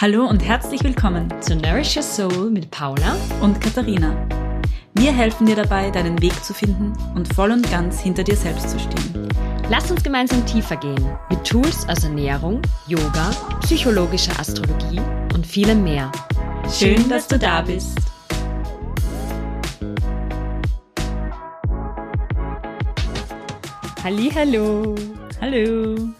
[0.00, 4.14] Hallo und herzlich willkommen zu Nourish Your Soul mit Paula und Katharina.
[4.94, 8.70] Wir helfen dir dabei, deinen Weg zu finden und voll und ganz hinter dir selbst
[8.70, 9.28] zu stehen.
[9.68, 13.30] Lass uns gemeinsam tiefer gehen mit Tools aus Ernährung, Yoga,
[13.62, 15.00] psychologischer Astrologie
[15.34, 16.12] und vielem mehr.
[16.70, 17.98] Schön, dass du da bist.
[24.04, 24.94] Hallo.
[25.40, 26.14] Hallo.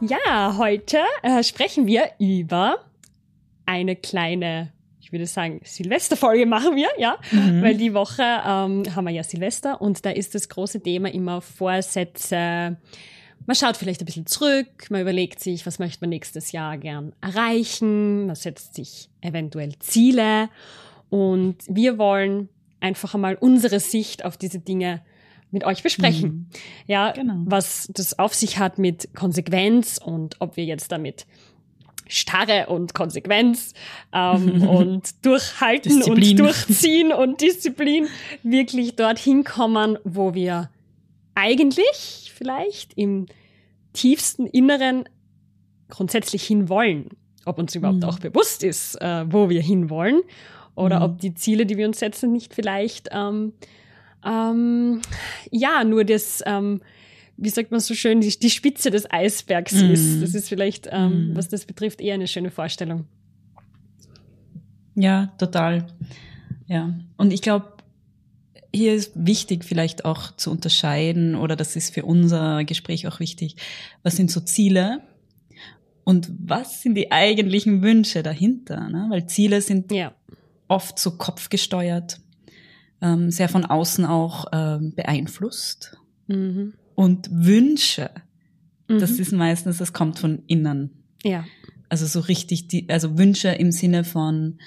[0.00, 2.78] Ja, heute äh, sprechen wir über
[3.66, 7.62] eine kleine, ich würde sagen, Silvesterfolge machen wir, ja, mhm.
[7.62, 11.40] weil die Woche ähm, haben wir ja Silvester und da ist das große Thema immer
[11.40, 12.76] Vorsätze.
[13.44, 17.12] Man schaut vielleicht ein bisschen zurück, man überlegt sich, was möchte man nächstes Jahr gern
[17.20, 20.48] erreichen, man setzt sich eventuell Ziele
[21.10, 22.48] und wir wollen
[22.80, 25.02] einfach einmal unsere Sicht auf diese Dinge
[25.50, 26.30] mit euch besprechen.
[26.30, 26.46] Mhm.
[26.86, 27.42] Ja, genau.
[27.44, 31.26] was das auf sich hat mit Konsequenz und ob wir jetzt damit
[32.08, 33.74] Starre und Konsequenz
[34.12, 38.06] ähm, und Durchhalten und Durchziehen und Disziplin
[38.42, 40.70] wirklich dorthin kommen, wo wir
[41.34, 43.26] eigentlich vielleicht im
[43.92, 45.08] tiefsten Inneren
[45.88, 47.10] grundsätzlich hinwollen.
[47.44, 48.04] Ob uns überhaupt mhm.
[48.04, 50.22] auch bewusst ist, äh, wo wir hinwollen
[50.74, 51.04] oder mhm.
[51.04, 53.52] ob die Ziele, die wir uns setzen, nicht vielleicht ähm,
[54.24, 55.00] ähm,
[55.50, 56.80] ja nur das ähm,
[57.36, 59.90] wie sagt man so schön, die, die Spitze des Eisbergs mm.
[59.90, 60.22] ist.
[60.22, 61.36] Das ist vielleicht, ähm, mm.
[61.36, 63.06] was das betrifft, eher eine schöne Vorstellung.
[64.94, 65.86] Ja, total.
[66.66, 66.98] Ja.
[67.16, 67.74] Und ich glaube,
[68.72, 73.56] hier ist wichtig vielleicht auch zu unterscheiden, oder das ist für unser Gespräch auch wichtig,
[74.02, 75.02] was sind so Ziele
[76.04, 78.88] und was sind die eigentlichen Wünsche dahinter?
[78.88, 79.06] Ne?
[79.10, 80.12] Weil Ziele sind ja.
[80.68, 82.20] oft so kopfgesteuert,
[83.02, 85.98] ähm, sehr von außen auch ähm, beeinflusst.
[86.28, 86.74] Mhm.
[86.96, 88.10] Und Wünsche,
[88.88, 88.98] mhm.
[88.98, 90.90] das ist meistens, das kommt von innen.
[91.22, 91.44] Ja.
[91.88, 94.58] Also so richtig, die, also Wünsche im Sinne von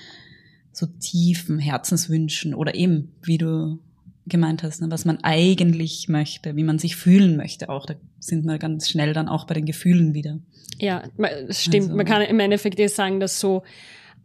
[0.71, 3.79] so tiefen Herzenswünschen oder eben, wie du
[4.27, 7.85] gemeint hast, ne, was man eigentlich möchte, wie man sich fühlen möchte auch.
[7.85, 10.39] Da sind wir ganz schnell dann auch bei den Gefühlen wieder.
[10.77, 11.03] Ja,
[11.49, 11.85] stimmt.
[11.85, 13.63] Also, man kann im Endeffekt eh sagen, dass so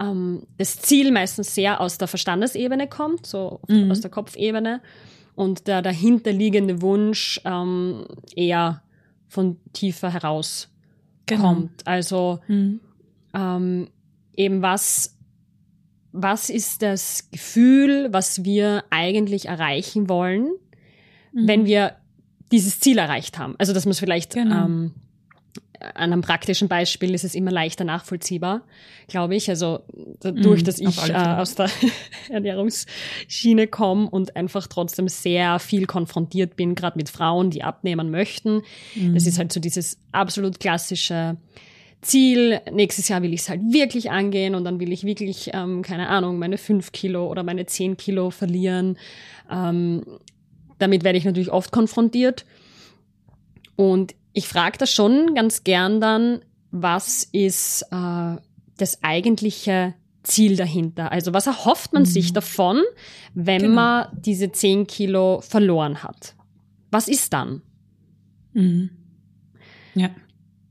[0.00, 3.90] ähm, das Ziel meistens sehr aus der Verstandesebene kommt, so mhm.
[3.90, 4.82] aus der Kopfebene
[5.34, 8.82] und der dahinterliegende Wunsch ähm, eher
[9.28, 10.68] von tiefer heraus
[11.26, 11.42] genau.
[11.42, 11.86] kommt.
[11.86, 12.80] Also mhm.
[13.34, 13.88] ähm,
[14.36, 15.16] eben was,
[16.12, 20.50] was ist das Gefühl, was wir eigentlich erreichen wollen,
[21.32, 21.48] mhm.
[21.48, 21.96] wenn wir
[22.52, 23.54] dieses Ziel erreicht haben.
[23.58, 24.66] Also dass man es vielleicht genau.
[24.66, 24.92] ähm,
[25.80, 28.62] an einem praktischen Beispiel ist es immer leichter nachvollziehbar,
[29.08, 29.48] glaube ich.
[29.50, 29.80] Also
[30.20, 31.70] dadurch, mm, dass ich äh, aus der
[32.28, 38.62] Ernährungsschiene komme und einfach trotzdem sehr viel konfrontiert bin, gerade mit Frauen, die abnehmen möchten.
[38.94, 39.14] Mm.
[39.14, 41.36] Das ist halt so dieses absolut klassische
[42.02, 42.60] Ziel.
[42.72, 46.08] Nächstes Jahr will ich es halt wirklich angehen und dann will ich wirklich, ähm, keine
[46.08, 48.96] Ahnung, meine fünf Kilo oder meine zehn Kilo verlieren.
[49.50, 50.04] Ähm,
[50.78, 52.44] damit werde ich natürlich oft konfrontiert.
[53.76, 56.40] Und ich frage da schon ganz gern dann,
[56.70, 58.36] was ist äh,
[58.76, 61.12] das eigentliche Ziel dahinter?
[61.12, 62.06] Also was erhofft man mhm.
[62.06, 62.82] sich davon,
[63.32, 63.74] wenn genau.
[63.74, 66.34] man diese 10 Kilo verloren hat?
[66.90, 67.62] Was ist dann?
[68.52, 68.90] Mhm.
[69.94, 70.10] Ja.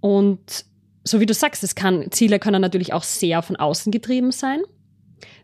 [0.02, 0.66] Und
[1.06, 4.62] so wie du sagst, es kann, Ziele können natürlich auch sehr von außen getrieben sein.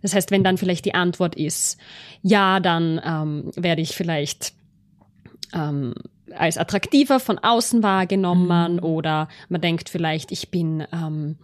[0.01, 1.77] Das heißt, wenn dann vielleicht die Antwort ist,
[2.21, 4.53] ja, dann ähm, werde ich vielleicht
[5.53, 5.93] ähm,
[6.37, 8.83] als attraktiver von außen wahrgenommen mhm.
[8.83, 11.37] oder man denkt vielleicht, ich bin, ähm,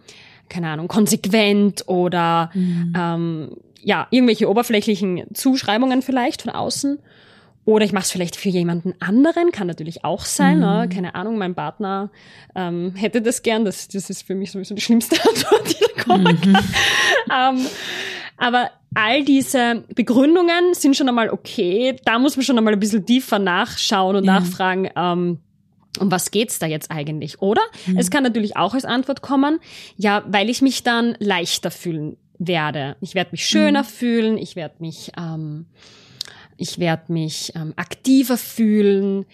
[0.48, 2.92] keine Ahnung, konsequent oder mhm.
[2.96, 6.98] ähm, ja, irgendwelche oberflächlichen Zuschreibungen vielleicht von außen.
[7.66, 10.60] Oder ich mache es vielleicht für jemanden anderen, kann natürlich auch sein.
[10.60, 10.66] Ne?
[10.66, 10.80] Mhm.
[10.82, 10.88] Ne?
[10.88, 12.10] Keine Ahnung, mein Partner
[12.54, 13.64] ähm, hätte das gern.
[13.64, 16.52] Das, das ist für mich sowieso die schlimmste Antwort, die da kommen mhm.
[16.52, 17.56] kann.
[17.56, 17.66] ähm,
[18.36, 21.96] aber all diese Begründungen sind schon einmal okay.
[22.04, 24.40] Da muss man schon einmal ein bisschen tiefer nachschauen und ja.
[24.40, 25.38] nachfragen, ähm,
[25.98, 27.62] um was geht's da jetzt eigentlich, oder?
[27.86, 27.98] Mhm.
[27.98, 29.58] Es kann natürlich auch als Antwort kommen,
[29.96, 32.96] ja, weil ich mich dann leichter fühlen werde.
[33.00, 33.86] Ich werde mich schöner mhm.
[33.86, 35.66] fühlen, ich werde mich, ähm,
[36.56, 39.24] ich werde mich ähm, aktiver fühlen,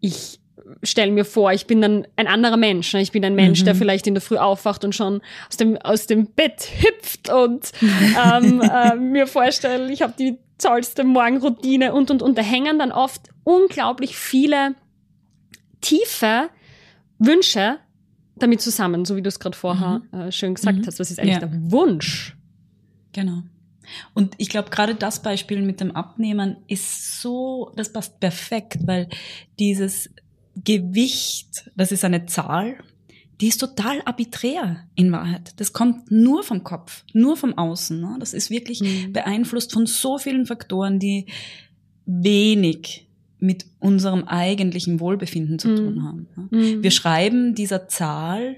[0.00, 0.40] ich
[0.82, 2.92] stelle mir vor, ich bin dann ein anderer Mensch.
[2.94, 3.00] Ne?
[3.00, 3.64] Ich bin ein Mensch, mhm.
[3.66, 7.72] der vielleicht in der Früh aufwacht und schon aus dem, aus dem Bett hüpft und
[7.82, 12.38] ähm, äh, mir vorstelle, ich habe die tollste Morgenroutine und, und, und.
[12.38, 14.74] Da hängen dann oft unglaublich viele
[15.80, 16.48] tiefe
[17.18, 17.78] Wünsche
[18.36, 20.20] damit zusammen, so wie du es gerade vorher mhm.
[20.20, 20.86] äh, schön gesagt mhm.
[20.86, 20.98] hast.
[20.98, 21.40] Was ist eigentlich ja.
[21.40, 22.36] der Wunsch?
[23.12, 23.42] Genau.
[24.14, 29.08] Und ich glaube, gerade das Beispiel mit dem Abnehmen ist so, das passt perfekt, weil
[29.58, 30.10] dieses
[30.64, 32.76] Gewicht, das ist eine Zahl,
[33.40, 35.54] die ist total arbiträr in Wahrheit.
[35.56, 38.00] Das kommt nur vom Kopf, nur vom Außen.
[38.00, 38.16] Ne?
[38.20, 39.12] Das ist wirklich Mhm.
[39.12, 41.26] beeinflusst von so vielen Faktoren, die
[42.06, 43.06] wenig
[43.38, 45.76] mit unserem eigentlichen Wohlbefinden zu Mhm.
[45.76, 46.26] tun haben.
[46.36, 46.48] Ne?
[46.58, 46.82] Mhm.
[46.82, 48.56] Wir schreiben dieser Zahl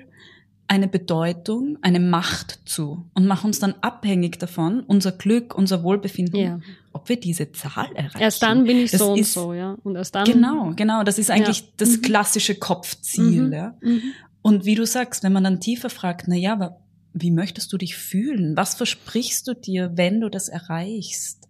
[0.67, 6.40] eine Bedeutung, eine Macht zu und machen uns dann abhängig davon, unser Glück, unser Wohlbefinden,
[6.40, 6.61] Ja.
[6.94, 8.19] Ob wir diese Zahl erreichen.
[8.20, 9.76] Erst dann bin ich Das so und ist- so, ja.
[9.82, 10.25] Und erst dann.
[10.25, 11.02] Genau, genau.
[11.05, 11.67] Das ist eigentlich Ja.
[11.76, 12.02] das Mhm.
[12.02, 13.43] klassische Kopfziel.
[13.49, 13.52] Mhm.
[13.52, 13.75] Ja?
[13.82, 14.02] Mhm.
[14.43, 16.81] Und wie du sagst, wenn man dann tiefer fragt, na ja, aber
[17.12, 18.56] wie möchtest du dich fühlen?
[18.56, 21.49] Was versprichst du dir, wenn du das erreichst?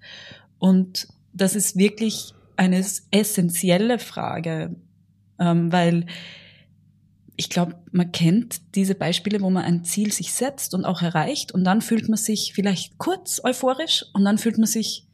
[0.59, 4.77] Und das ist wirklich eine essentielle Frage,
[5.39, 6.07] ähm, weil
[7.37, 11.51] ich glaube, man kennt diese Beispiele, wo man ein Ziel sich setzt und auch erreicht
[11.53, 15.09] und dann fühlt man sich vielleicht kurz euphorisch und dann fühlt man sich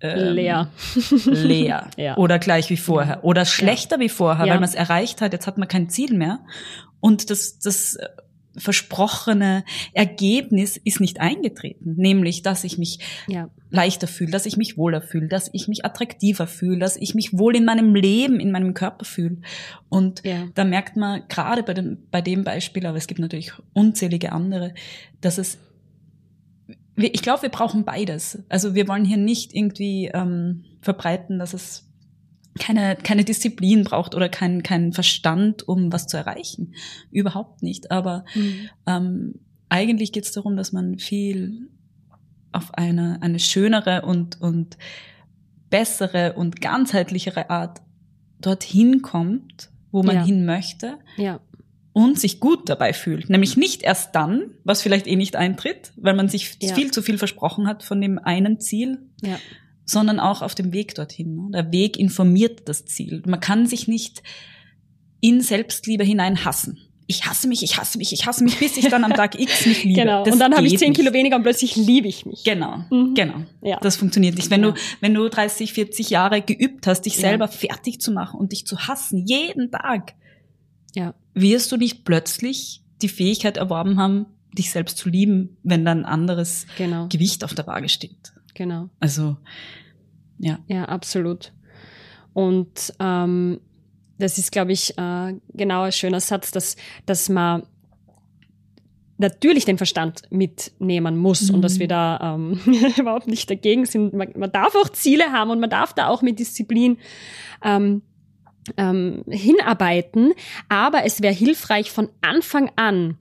[0.00, 0.70] ähm, Leer.
[1.24, 2.16] leer Ja.
[2.16, 4.52] oder gleich wie vorher oder schlechter wie vorher, Ja.
[4.52, 6.40] weil man es erreicht hat, jetzt hat man kein Ziel mehr
[7.00, 8.06] und das, das äh,
[8.58, 13.48] versprochene Ergebnis ist nicht eingetreten, nämlich, dass ich mich Ja.
[13.70, 17.36] leichter fühle, dass ich mich wohler fühle, dass ich mich attraktiver fühle, dass ich mich
[17.38, 19.38] wohl in meinem Leben, in meinem Körper fühle.
[19.88, 20.46] Und Ja.
[20.54, 24.72] da merkt man gerade bei dem, bei dem Beispiel, aber es gibt natürlich unzählige andere,
[25.20, 25.58] dass es,
[26.96, 28.42] ich glaube, wir brauchen beides.
[28.48, 31.82] Also wir wollen hier nicht irgendwie ähm, verbreiten, dass es
[32.58, 36.74] keine, keine Disziplin braucht oder keinen keinen Verstand, um was zu erreichen.
[37.10, 37.90] Überhaupt nicht.
[37.90, 38.68] Aber Mhm.
[38.86, 39.34] ähm,
[39.68, 41.68] eigentlich geht es darum, dass man viel
[42.52, 44.78] auf eine, eine schönere und, und
[45.68, 47.82] bessere und ganzheitlichere Art
[48.40, 50.24] dorthin kommt, wo man Ja.
[50.24, 51.40] hin möchte Ja.
[51.98, 53.30] Und sich gut dabei fühlt.
[53.30, 56.74] Nämlich nicht erst dann, was vielleicht eh nicht eintritt, weil man sich Ja.
[56.74, 59.38] viel zu viel versprochen hat von dem einen Ziel, Ja.
[59.86, 61.34] sondern auch auf dem Weg dorthin.
[61.36, 61.48] ne?
[61.54, 63.22] Der Weg informiert das Ziel.
[63.26, 64.22] Man kann sich nicht
[65.22, 66.76] in Selbstliebe hinein hassen.
[67.06, 69.64] Ich hasse mich, ich hasse mich, ich hasse mich, bis ich dann am Tag X
[69.64, 70.00] mich liebe.
[70.02, 70.22] Genau.
[70.22, 70.92] Das und dann habe ich zehn.
[70.92, 72.44] Kilo weniger und plötzlich liebe ich mich.
[72.44, 73.14] Genau, Mhm.
[73.14, 73.36] genau.
[73.62, 73.78] Ja.
[73.80, 74.50] Das funktioniert nicht.
[74.50, 74.72] Wenn Ja.
[74.72, 78.66] du, wenn du 30, 40 Jahre geübt hast, dich selber fertig zu machen und dich
[78.66, 80.12] zu hassen, jeden Tag,
[80.94, 81.14] Ja.
[81.36, 86.04] Wirst du nicht plötzlich die Fähigkeit erworben haben, dich selbst zu lieben, wenn dann ein
[86.06, 87.06] anderes Genau.
[87.08, 88.32] Gewicht auf der Waage steht.
[88.54, 88.88] Genau.
[89.00, 89.36] Also,
[90.38, 90.58] ja.
[90.66, 91.52] Ja, absolut.
[92.32, 93.60] Und ähm,
[94.18, 97.64] das ist, glaube ich, äh, genau ein schöner Satz, dass, dass man
[99.18, 101.56] natürlich den Verstand mitnehmen muss Mhm.
[101.56, 102.58] und dass wir da ähm,
[102.98, 104.12] überhaupt nicht dagegen sind.
[104.14, 106.98] Man, man darf auch Ziele haben und man darf da auch mit Disziplin
[107.62, 108.02] ähm,
[108.76, 110.32] ähm, hinarbeiten,
[110.68, 113.16] aber es wäre hilfreich von Anfang an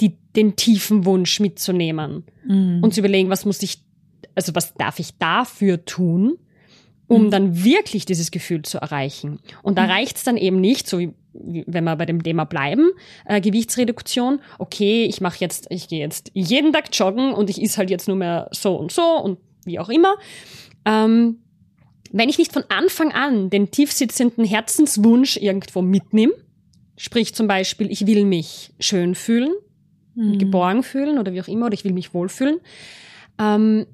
[0.00, 2.80] die, den tiefen Wunsch mitzunehmen Mhm.
[2.82, 3.82] und zu überlegen, was muss ich,
[4.34, 6.38] also was darf ich dafür tun,
[7.06, 7.30] um Mhm.
[7.30, 9.38] dann wirklich dieses Gefühl zu erreichen.
[9.62, 9.90] Und da Mhm.
[9.90, 12.90] reicht's dann eben nicht, so wie, wenn wir bei dem Thema bleiben,
[13.26, 17.78] äh, Gewichtsreduktion, okay, ich mache jetzt, ich gehe jetzt jeden Tag joggen und ich is
[17.78, 20.14] halt jetzt nur mehr so und so und wie auch immer.
[20.84, 21.38] Ähm,
[22.12, 26.32] wenn ich nicht von Anfang an den tiefsitzenden Herzenswunsch irgendwo mitnehme,
[26.96, 29.52] sprich zum Beispiel, ich will mich schön fühlen,
[30.14, 30.38] Mhm.
[30.38, 32.60] geborgen fühlen oder wie auch immer, oder ich will mich wohlfühlen,
[33.38, 33.86] ähm,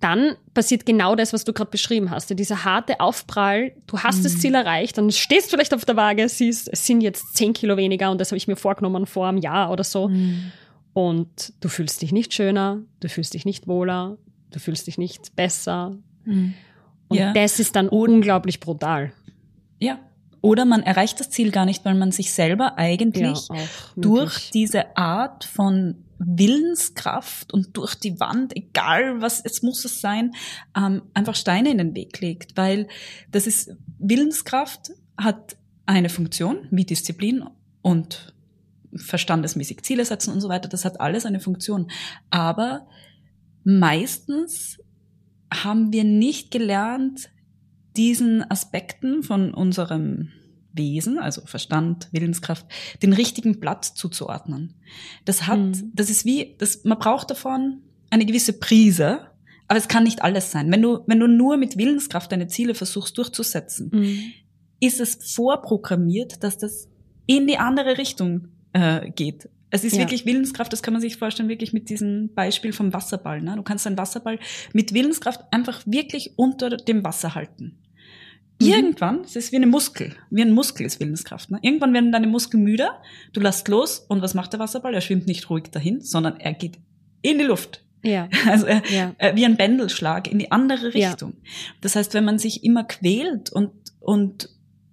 [0.00, 2.30] dann passiert genau das, was du gerade beschrieben hast.
[2.38, 4.38] Dieser harte Aufprall, du hast das Mhm.
[4.40, 7.76] Ziel erreicht, dann stehst du vielleicht auf der Waage, siehst, es sind jetzt 10 Kilo
[7.76, 10.08] weniger und das habe ich mir vorgenommen vor einem Jahr oder so.
[10.08, 10.52] Mhm.
[10.92, 14.16] Und du fühlst dich nicht schöner, du fühlst dich nicht wohler,
[14.50, 15.96] du fühlst dich nicht besser.
[16.26, 16.54] Mhm.
[17.08, 17.32] Und Ja.
[17.32, 19.12] das ist dann unglaublich brutal.
[19.78, 19.98] Ja.
[20.42, 24.96] Oder man erreicht das Ziel gar nicht, weil man sich selber eigentlich auch durch diese
[24.96, 30.32] Art von Willenskraft und durch die Wand, egal was, es muss es sein,
[30.76, 32.88] ähm, einfach Steine in den Weg legt, weil
[33.30, 37.44] das ist, Willenskraft hat eine Funktion, wie Disziplin
[37.82, 38.34] und
[38.94, 41.90] verstandesmäßig Ziele setzen und so weiter, das hat alles eine Funktion.
[42.30, 42.86] Aber
[43.64, 44.78] meistens
[45.52, 47.30] haben wir nicht gelernt,
[47.96, 50.28] diesen Aspekten von unserem
[50.72, 52.66] Wesen, also Verstand, Willenskraft,
[53.02, 54.74] den richtigen Platz zuzuordnen.
[55.24, 55.92] Das hat, Mhm.
[55.94, 59.20] das ist wie, das, man braucht davon eine gewisse Prise,
[59.68, 60.70] aber es kann nicht alles sein.
[60.70, 64.18] Wenn du, wenn du nur mit Willenskraft deine Ziele versuchst durchzusetzen, Mhm.
[64.80, 66.88] ist es vorprogrammiert, dass das
[67.26, 69.48] in die andere Richtung äh, geht.
[69.76, 70.00] Es ist Ja.
[70.00, 73.40] wirklich Willenskraft, das kann man sich vorstellen, wirklich mit diesem Beispiel vom Wasserball.
[73.40, 73.54] Ne?
[73.56, 74.38] Du kannst einen Wasserball
[74.72, 77.78] mit Willenskraft einfach wirklich unter dem Wasser halten.
[78.60, 78.66] Mhm.
[78.68, 81.50] Irgendwann, es ist wie eine Muskel, wie ein Muskel ist Willenskraft.
[81.50, 81.58] Ne?
[81.62, 82.88] Irgendwann werden deine Muskeln müde,
[83.32, 84.94] du lässt los und was macht der Wasserball?
[84.94, 86.78] Er schwimmt nicht ruhig dahin, sondern er geht
[87.22, 87.82] in die Luft.
[88.02, 91.08] Ja, Also er, ja, äh, wie ein Pendelschlag in die andere Ja.
[91.10, 91.34] Richtung.
[91.80, 94.48] Das heißt, wenn man sich immer quält und, und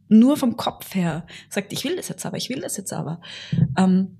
[0.10, 3.22] nur vom Kopf her sagt, ich will das jetzt aber, ich will das jetzt aber,
[3.78, 4.18] ähm,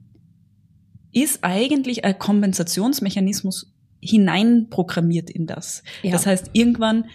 [1.14, 5.84] ist eigentlich ein Kompensationsmechanismus hineinprogrammiert in das.
[6.02, 6.12] Ja.
[6.12, 7.06] Das heißt, irgendwann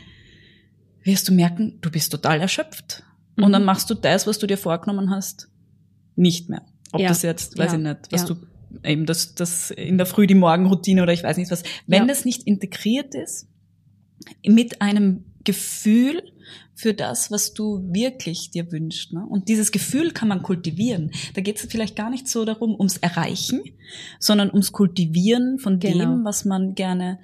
[1.03, 3.03] wirst du merken, du bist total erschöpft.
[3.37, 3.45] Mhm.
[3.45, 5.49] Und dann machst du das, was du dir vorgenommen hast,
[6.17, 6.63] nicht mehr.
[6.93, 7.09] Ob ja.
[7.09, 7.79] das jetzt, weiß ja.
[7.79, 8.37] ich nicht, was du
[8.85, 11.63] eben das, das in der Früh die Morgenroutine oder ich weiß nicht was.
[11.87, 13.49] Wenn das nicht integriert ist
[14.47, 16.23] mit einem Gefühl
[16.75, 19.15] für das, was du wirklich dir wünschst.
[19.15, 19.25] Ne?
[19.25, 21.11] Und dieses Gefühl kann man kultivieren.
[21.33, 23.63] Da geht es vielleicht gar nicht so darum, ums Erreichen,
[24.19, 26.17] sondern ums Kultivieren von genau.
[26.17, 27.19] dem, was man gerne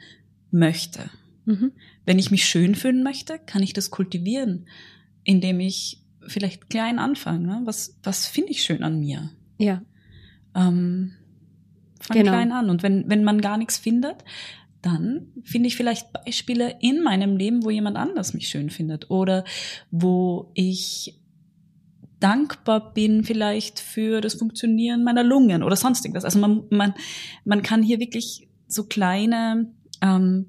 [0.51, 1.11] möchte.
[1.45, 1.73] Mhm.
[2.07, 4.67] Wenn ich mich schön fühlen möchte, kann ich das kultivieren,
[5.23, 7.47] indem ich vielleicht klein anfange.
[7.47, 7.61] Ne?
[7.65, 9.29] Was, was finde ich schön an mir?
[9.59, 9.83] Ja.
[10.55, 11.13] Ähm,
[12.01, 12.33] fang genau.
[12.33, 12.71] klein an.
[12.71, 14.25] Und wenn, wenn man gar nichts findet,
[14.85, 19.45] dann finde ich vielleicht Beispiele in meinem Leben, wo jemand anders mich schön findet oder
[19.91, 21.19] wo ich
[22.21, 26.25] dankbar bin vielleicht für das Funktionieren meiner Lungen oder sonst irgendwas.
[26.25, 26.95] Also man, man,
[27.45, 30.47] man kann hier wirklich so kleine ähm,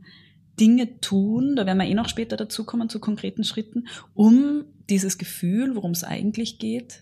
[0.60, 5.18] Dinge tun, da werden wir eh noch später dazu kommen, zu konkreten Schritten, um dieses
[5.18, 7.02] Gefühl, worum es eigentlich geht,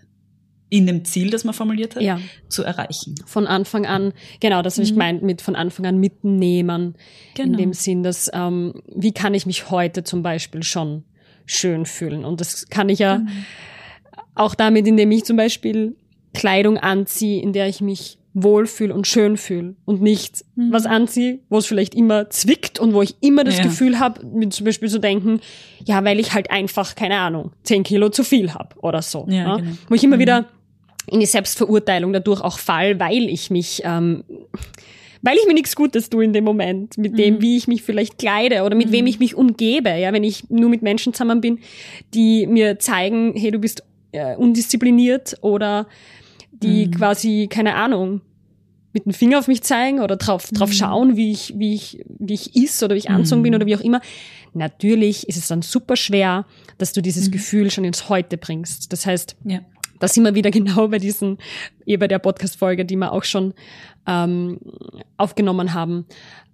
[0.74, 2.20] in dem Ziel, das man formuliert hat, ja.
[2.50, 3.14] zu erreichen.
[3.28, 4.96] Von Anfang an, genau, das habe ich mhm.
[4.96, 6.96] gemeint mit von Anfang an mitnehmen.
[7.36, 7.52] Genau.
[7.52, 11.04] In dem Sinn, dass, ähm, wie kann ich mich heute zum Beispiel schon
[11.46, 12.26] schön fühlen?
[12.26, 13.30] Und das kann ich ja mhm.
[14.34, 15.96] auch damit, indem ich zum Beispiel
[16.34, 20.72] Kleidung anziehe, in der ich mich wohlfühle und schön fühle und nicht mhm.
[20.72, 23.64] was anziehe, wo es vielleicht immer zwickt und wo ich immer das ja.
[23.64, 25.40] Gefühl habe, mir zum Beispiel zu denken,
[25.86, 29.28] ja, weil ich halt einfach, keine Ahnung, zehn Kilo zu viel habe oder so.
[29.30, 29.56] Ja, ja?
[29.58, 29.72] Genau.
[29.88, 30.22] Wo ich immer mhm.
[30.22, 30.46] wieder
[31.08, 34.24] in die Selbstverurteilung dadurch auch fall, weil ich mich, ähm,
[35.22, 37.42] weil ich mir nichts Gutes tue in dem Moment, mit dem, mhm.
[37.42, 38.92] wie ich mich vielleicht kleide oder mit mhm.
[38.94, 39.90] wem ich mich umgebe.
[39.90, 41.60] Ja, wenn ich nur mit Menschen zusammen bin,
[42.14, 45.88] die mir zeigen, hey, du bist äh, undiszipliniert oder
[46.52, 46.92] die mhm.
[46.92, 48.22] quasi, keine Ahnung,
[48.94, 50.74] mit dem Finger auf mich zeigen oder drauf, drauf mhm.
[50.74, 53.56] schauen, wie ich, wie ich, wie ich is oder wie ich anzogen bin mhm.
[53.56, 54.02] oder wie auch immer.
[54.54, 56.46] Natürlich ist es dann super schwer,
[56.78, 57.32] dass du dieses.
[57.32, 58.94] Gefühl schon ins Heute bringst.
[58.94, 59.62] Das heißt, ja
[60.04, 61.38] da sind wir wieder genau bei diesen,
[61.86, 63.54] eh bei der Podcast-Folge, die wir auch schon
[64.06, 64.60] ähm,
[65.16, 66.06] aufgenommen haben.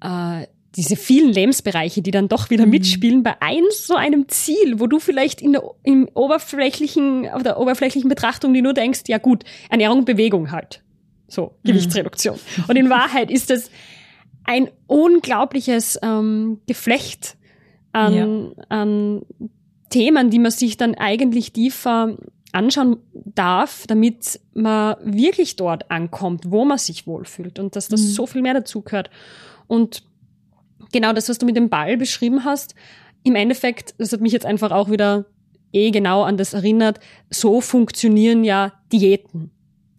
[0.01, 2.71] Äh, diese vielen Lebensbereiche, die dann doch wieder mhm.
[2.71, 7.59] mitspielen bei ein so einem Ziel, wo du vielleicht in der, im oberflächlichen, auf der
[7.59, 10.83] oberflächlichen Betrachtung, die nur denkst, ja gut, Ernährung Bewegung halt.
[11.27, 11.55] So.
[11.63, 12.35] Gewichtsreduktion.
[12.35, 12.63] Mhm.
[12.67, 13.71] Und in Wahrheit ist es
[14.43, 17.35] ein unglaubliches ähm, Geflecht
[17.93, 18.65] an, ja.
[18.69, 19.21] an
[19.89, 22.15] Themen, die man sich dann eigentlich tiefer
[22.51, 28.07] anschauen darf, damit man wirklich dort ankommt, wo man sich wohlfühlt und dass das mhm.
[28.07, 29.09] so viel mehr dazu gehört.
[29.67, 30.03] Und
[30.91, 32.75] genau das, was du mit dem Ball beschrieben hast,
[33.23, 35.25] im Endeffekt, das hat mich jetzt einfach auch wieder
[35.71, 39.51] eh genau an das erinnert, so funktionieren ja Diäten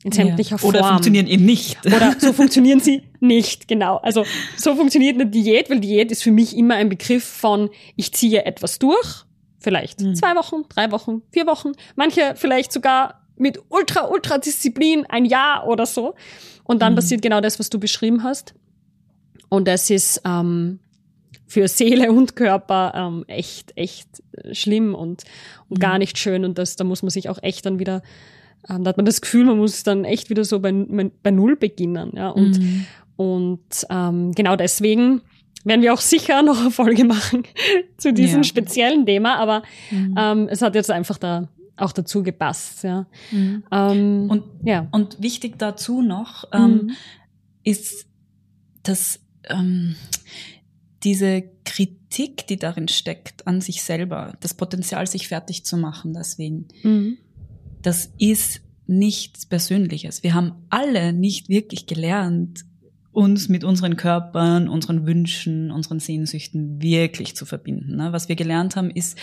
[0.03, 0.59] in sämtlicher ja.
[0.59, 0.75] Form.
[0.75, 1.79] Oder funktionieren eben nicht.
[1.87, 3.99] Oder so funktionieren sie nicht, genau.
[3.99, 4.25] Also
[4.57, 8.45] so funktioniert eine Diät, weil Diät ist für mich immer ein Begriff von, ich ziehe
[8.45, 9.25] etwas durch
[9.61, 10.15] Vielleicht mhm.
[10.15, 15.67] zwei Wochen, drei Wochen, vier Wochen, manche vielleicht sogar mit ultra, ultra Disziplin ein Jahr
[15.67, 16.15] oder so.
[16.65, 16.97] Und dann mhm.
[16.97, 18.55] passiert genau das, was du beschrieben hast.
[19.49, 20.79] Und das ist ähm,
[21.47, 24.09] für Seele und Körper ähm, echt, echt
[24.53, 25.25] schlimm und,
[25.69, 25.81] und mhm.
[25.81, 26.45] gar nicht schön.
[26.45, 28.03] Und das, da muss man sich auch echt dann wieder,
[28.69, 30.73] ähm, da hat man das Gefühl, man muss dann echt wieder so bei,
[31.23, 32.13] bei Null beginnen.
[32.15, 32.29] Ja?
[32.29, 32.87] Und, mhm.
[33.17, 35.23] und ähm, genau deswegen
[35.65, 37.45] werden wir auch sicher noch eine Folge machen
[37.97, 38.45] zu diesem ja.
[38.45, 40.15] speziellen Thema, aber mhm.
[40.19, 42.85] ähm, es hat jetzt einfach da auch dazu gepasst.
[42.85, 43.07] Ja.
[43.31, 43.65] Mhm.
[43.71, 44.89] Ähm, und, ja.
[44.93, 46.91] und wichtig dazu noch ähm, mhm.
[47.65, 48.07] ist,
[48.83, 49.97] dass ähm,
[51.03, 56.69] diese Kritik, die darin steckt, an sich selber, das Potenzial, sich fertig zu machen, deswegen,
[56.83, 57.19] mhm.
[57.83, 60.23] das ist nichts Persönliches.
[60.23, 62.65] Wir haben alle nicht wirklich gelernt,
[63.13, 67.97] uns mit unseren Körpern, unseren Wünschen, unseren Sehnsüchten wirklich zu verbinden.
[67.97, 68.13] Ne?
[68.13, 69.19] Was wir gelernt haben, ist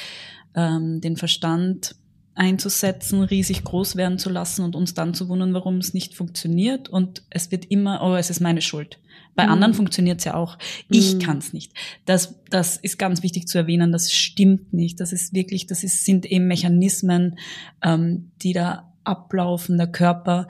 [0.55, 1.95] ähm, den Verstand
[2.35, 6.87] einzusetzen, riesig groß werden zu lassen und uns dann zu wundern, warum es nicht funktioniert.
[6.89, 8.99] Und es wird immer, oh, es ist meine Schuld.
[9.35, 9.53] Bei mhm.
[9.53, 10.57] anderen funktioniert es ja auch.
[10.89, 11.19] Ich mhm.
[11.19, 11.73] kann es nicht.
[12.05, 13.91] Das, das ist ganz wichtig zu erwähnen.
[13.91, 14.99] Das stimmt nicht.
[14.99, 17.37] Das ist wirklich, das ist, sind eben Mechanismen,
[17.81, 19.77] ähm, die da ablaufen.
[19.77, 20.47] Der Körper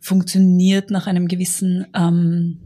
[0.00, 2.58] funktioniert nach einem gewissen, ähm,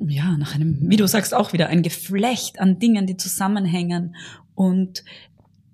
[0.00, 4.16] ja, nach einem, wie du sagst, auch wieder ein Geflecht an Dingen, die zusammenhängen.
[4.54, 5.04] Und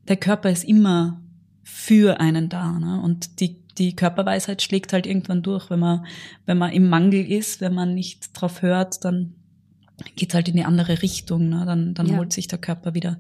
[0.07, 1.21] der Körper ist immer
[1.63, 2.79] für einen da.
[2.79, 3.01] Ne?
[3.01, 6.05] Und die, die Körperweisheit schlägt halt irgendwann durch, wenn man,
[6.45, 9.35] wenn man im Mangel ist, wenn man nicht drauf hört, dann
[10.15, 11.49] geht's halt in die andere Richtung.
[11.49, 11.65] Ne?
[11.65, 12.19] Dann, dann ja.
[12.19, 13.19] holt sich der Körper wieder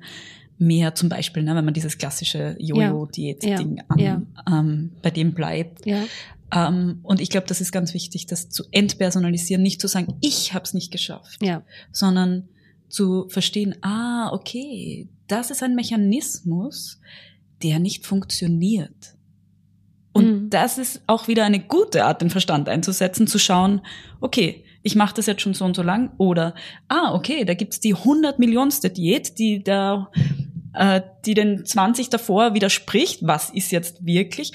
[0.59, 4.23] mehr zum Beispiel, ne, wenn man dieses klassische Jojo-Diät-Ding Ja, an, ja.
[4.49, 5.87] ähm, bei dem bleibt.
[5.87, 6.03] Ja.
[6.55, 10.55] Ähm, und ich glaube, das ist ganz wichtig, das zu entpersonalisieren, nicht zu sagen, ich
[10.55, 11.63] habe es nicht geschafft, Ja.
[11.93, 12.49] sondern
[12.89, 17.01] zu verstehen, ah, okay, das ist ein Mechanismus,
[17.63, 19.15] der nicht funktioniert.
[20.13, 20.51] Und Mhm.
[20.51, 23.83] das ist auch wieder eine gute Art, den Verstand einzusetzen, zu schauen,
[24.21, 26.55] okay, ich mache das jetzt schon so und so lang oder,
[26.89, 30.11] ah, okay, da gibt's die 100 Millionste Diät, die da,
[30.73, 34.53] äh, die den 20 davor widerspricht, was ist jetzt wirklich?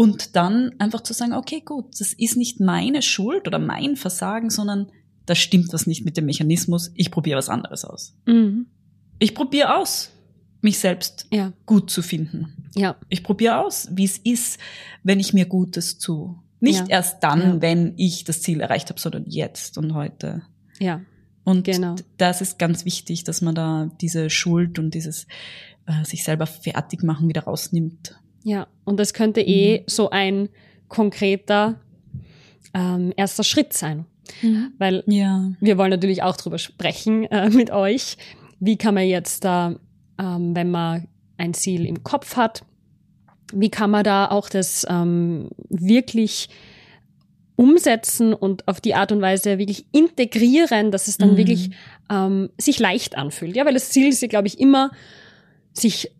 [0.00, 4.48] Und dann einfach zu sagen, okay, gut, das ist nicht meine Schuld oder mein Versagen,
[4.48, 4.90] sondern
[5.26, 8.14] da stimmt was nicht mit dem Mechanismus, ich probiere was anderes aus.
[8.26, 8.66] Mhm.
[9.18, 10.10] Ich probiere aus,
[10.62, 11.52] mich selbst Ja.
[11.66, 12.70] gut zu finden.
[12.74, 12.96] Ja.
[13.10, 14.58] Ich probiere aus, wie es ist,
[15.02, 16.34] wenn ich mir Gutes tue.
[16.60, 16.96] Nicht Ja.
[16.96, 17.60] erst dann, Ja.
[17.62, 20.42] wenn ich das Ziel erreicht habe, sondern jetzt und heute.
[20.78, 21.02] Ja.
[21.44, 21.96] Und Genau.
[22.16, 25.26] das ist ganz wichtig, dass man da diese Schuld und dieses
[25.86, 28.14] äh, sich selber fertig machen wieder rausnimmt.
[28.44, 28.66] Ja.
[28.84, 29.84] Und das könnte eh Mhm.
[29.86, 30.48] so ein
[30.88, 31.80] konkreter
[32.74, 34.06] ähm, erster Schritt sein.
[34.78, 35.50] Weil Ja.
[35.60, 38.16] wir wollen natürlich auch drüber sprechen äh, mit euch.
[38.60, 39.74] Wie kann man jetzt da,
[40.18, 42.64] ähm, wenn man ein Ziel im Kopf hat,
[43.52, 46.48] wie kann man da auch das ähm, wirklich
[47.56, 51.36] umsetzen und auf die Art und Weise wirklich integrieren, dass es dann Mhm.
[51.36, 51.70] wirklich
[52.10, 53.54] ähm, sich leicht anfühlt.
[53.56, 54.90] Ja, weil das Ziel ist ja, glaube ich, immer,
[55.72, 56.10] sich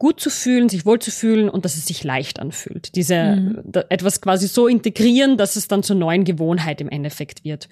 [0.00, 2.96] gut zu fühlen, sich wohl zu fühlen und dass es sich leicht anfühlt.
[2.96, 3.60] Diese Mhm.
[3.64, 7.68] da, etwas quasi so integrieren, dass es dann zur neuen Gewohnheit im Endeffekt wird.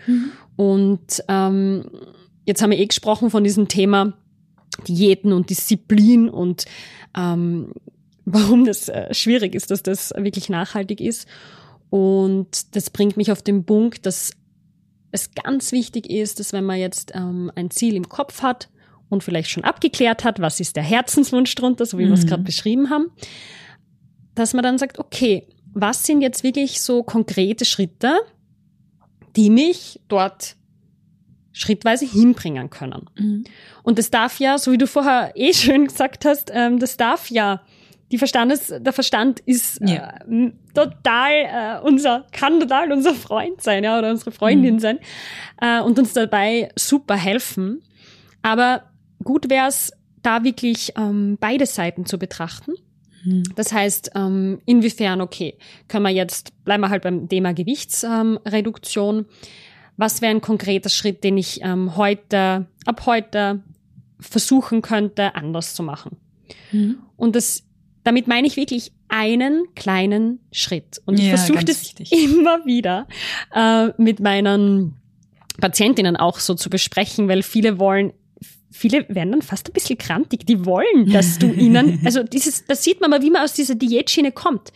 [0.54, 1.86] Und ähm,
[2.44, 4.12] jetzt haben wir eh gesprochen von diesem Thema
[4.86, 6.66] Diäten und Disziplin und
[7.16, 7.72] ähm,
[8.26, 11.26] warum das äh, schwierig ist, dass das wirklich nachhaltig ist.
[11.88, 14.32] Und das bringt mich auf den Punkt, dass
[15.12, 18.68] es ganz wichtig ist, dass wenn man jetzt ähm, ein Ziel im Kopf hat
[19.08, 22.28] und vielleicht schon abgeklärt hat, was ist der Herzenswunsch drunter, so wie wir es Mhm.
[22.28, 23.10] gerade beschrieben haben,
[24.34, 28.16] dass man dann sagt, okay, was sind jetzt wirklich so konkrete Schritte,
[29.36, 30.56] die mich dort
[31.52, 33.06] schrittweise hinbringen können.
[33.18, 33.44] Mhm.
[33.82, 37.30] Und das darf ja, so wie du vorher eh schön gesagt hast, ähm, das darf
[37.30, 37.62] ja,
[38.10, 40.14] die Verstandes, der Verstand ist Ja.
[40.30, 44.78] äh, total äh, unser, kann total unser Freund sein, ja, oder unsere Freundin Mhm.
[44.80, 44.98] sein
[45.60, 47.82] äh, und uns dabei super helfen.
[48.40, 48.84] Aber
[49.24, 52.72] gut wäre es, da wirklich ähm, beide Seiten zu betrachten.
[53.24, 53.44] Mhm.
[53.56, 55.56] Das heißt, ähm, inwiefern, okay,
[55.88, 59.18] können wir jetzt, bleiben wir halt beim Thema Gewichtsreduktion.
[59.18, 59.26] Ähm.
[59.96, 63.62] Was wäre ein konkreter Schritt, den ich ähm, heute, ab heute
[64.20, 66.16] versuchen könnte, anders zu machen?
[66.72, 66.98] Mhm.
[67.16, 67.64] Und das,
[68.04, 71.00] damit meine ich wirklich einen kleinen Schritt.
[71.04, 72.12] Und ich Ja, versuche das wichtig.
[72.24, 73.08] immer wieder
[73.54, 74.96] äh, mit meinen
[75.60, 78.12] Patientinnen auch so zu besprechen, weil viele wollen,
[78.70, 80.46] viele werden dann fast ein bisschen krantig.
[80.46, 83.74] Die wollen, dass du ihnen, also dieses, das sieht man mal, wie man aus dieser
[83.74, 84.72] Diätschiene kommt.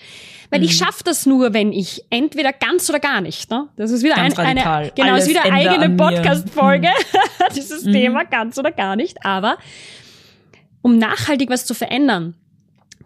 [0.50, 0.84] Weil ich Mhm.
[0.84, 3.50] schaffe das nur, wenn ich entweder ganz oder gar nicht.
[3.50, 3.68] Ne?
[3.76, 4.82] Das ist wieder Ganz ein, radikal.
[4.84, 5.96] eine, genau, Alles ist wieder ändere eigene.
[5.96, 6.88] Podcast-Folge,
[7.56, 7.92] dieses Mhm.
[7.92, 9.24] Thema ganz oder gar nicht.
[9.24, 9.56] Aber
[10.82, 12.34] um nachhaltig was zu verändern,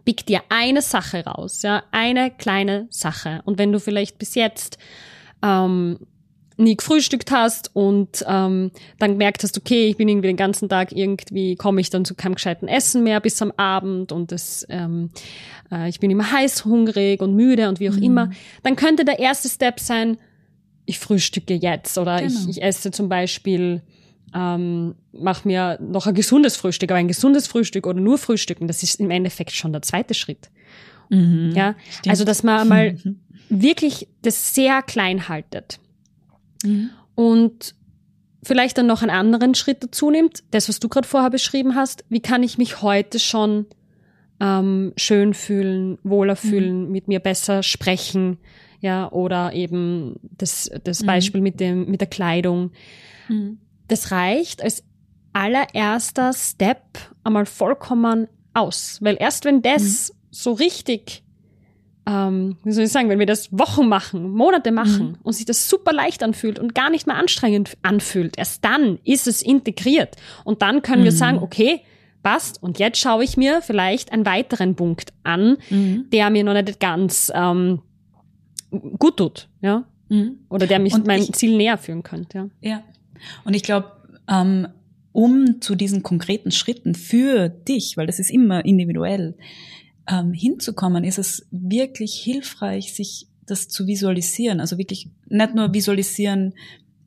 [0.05, 3.42] pick dir eine Sache raus, ja, eine kleine Sache.
[3.44, 4.79] Und wenn du vielleicht bis jetzt
[5.42, 5.99] ähm,
[6.59, 10.92] nie gefrühstückt hast und ähm, dann gemerkt hast, okay, ich bin irgendwie den ganzen Tag
[10.92, 15.11] irgendwie, komme ich dann zu keinem gescheiten Essen mehr bis am Abend und das, ähm,
[15.71, 18.03] äh, ich bin immer heißhungrig und müde und wie auch Mhm.
[18.03, 18.31] immer,
[18.62, 20.16] dann könnte der erste Step sein,
[20.87, 22.49] ich frühstücke jetzt oder ich, Genau.
[22.51, 23.83] ich esse zum Beispiel
[24.35, 28.83] ähm, mach mir noch ein gesundes Frühstück, aber ein gesundes Frühstück oder nur Frühstücken, das
[28.83, 30.51] ist im Endeffekt schon der zweite Schritt.
[31.11, 31.53] Mhm.
[31.55, 32.09] Ja, Stimmt.
[32.09, 33.21] also dass man mal Mhm.
[33.49, 35.79] wirklich das sehr klein haltet
[36.64, 36.90] Mhm.
[37.14, 37.75] und
[38.42, 42.05] vielleicht dann noch einen anderen Schritt dazu nimmt, das, was du gerade vorher beschrieben hast,
[42.09, 43.66] wie kann ich mich heute schon
[44.38, 48.38] ähm, schön fühlen, wohler fühlen, mit mir besser sprechen,
[48.81, 51.07] ja, oder eben das, das Mhm.
[51.07, 52.71] Beispiel mit dem, mit der Kleidung.
[53.29, 53.59] Mhm.
[53.88, 54.85] Das reicht als
[55.33, 56.83] allererster Step
[57.25, 61.25] einmal vollkommen aus, weil erst wenn das so richtig
[62.07, 65.19] ähm, wie soll ich sagen, wenn wir das Wochen machen, Monate machen Mhm.
[65.23, 69.27] und sich das super leicht anfühlt und gar nicht mehr anstrengend anfühlt, erst dann ist
[69.27, 70.16] es integriert.
[70.45, 71.16] Und dann können wir Mhm.
[71.16, 71.81] sagen, okay,
[72.23, 72.62] passt.
[72.62, 76.07] Und jetzt schaue ich mir vielleicht einen weiteren Punkt an, Mhm.
[76.12, 77.83] der mir noch nicht ganz ähm,
[78.99, 80.38] gut tut, ja, Mhm.
[80.49, 82.71] oder der mich Und mein ich- Ziel näher führen könnte, ja.
[82.71, 82.83] Ja.
[83.45, 83.90] Und ich glaube,
[84.29, 84.69] ähm,
[85.12, 89.37] um zu diesen konkreten Schritten für dich, weil das ist immer individuell,
[90.09, 94.61] ähm, hinzukommen, ist es wirklich hilfreich, sich das zu visualisieren.
[94.61, 96.55] Also wirklich nicht nur visualisieren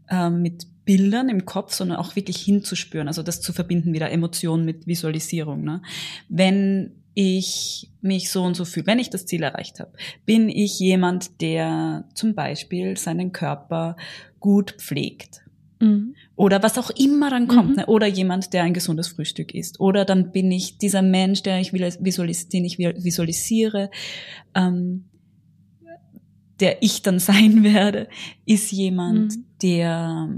[0.10, 4.66] ähm, mit Bildern im Kopf, sondern auch wirklich hinzuspüren, also das zu verbinden, wieder Emotionen
[4.66, 5.64] mit Visualisierung.
[5.64, 5.84] Ne?
[6.30, 9.92] Wenn ich mich so und so fühle, wenn ich das Ziel erreicht habe,
[10.26, 13.98] bin ich jemand, der zum Beispiel seinen Körper
[14.40, 15.42] gut pflegt.
[15.80, 16.16] Mhm.
[16.36, 17.72] Oder was auch immer dann kommt.
[17.72, 17.76] Mhm.
[17.78, 17.86] Ne?
[17.88, 19.80] Oder jemand, der ein gesundes Frühstück isst.
[19.80, 23.90] Oder dann bin ich dieser Mensch, der ich visualis den ich visualisiere,
[24.56, 25.06] ähm,
[26.60, 28.08] der ich dann sein werde,
[28.46, 29.46] ist jemand, mhm.
[29.62, 30.30] der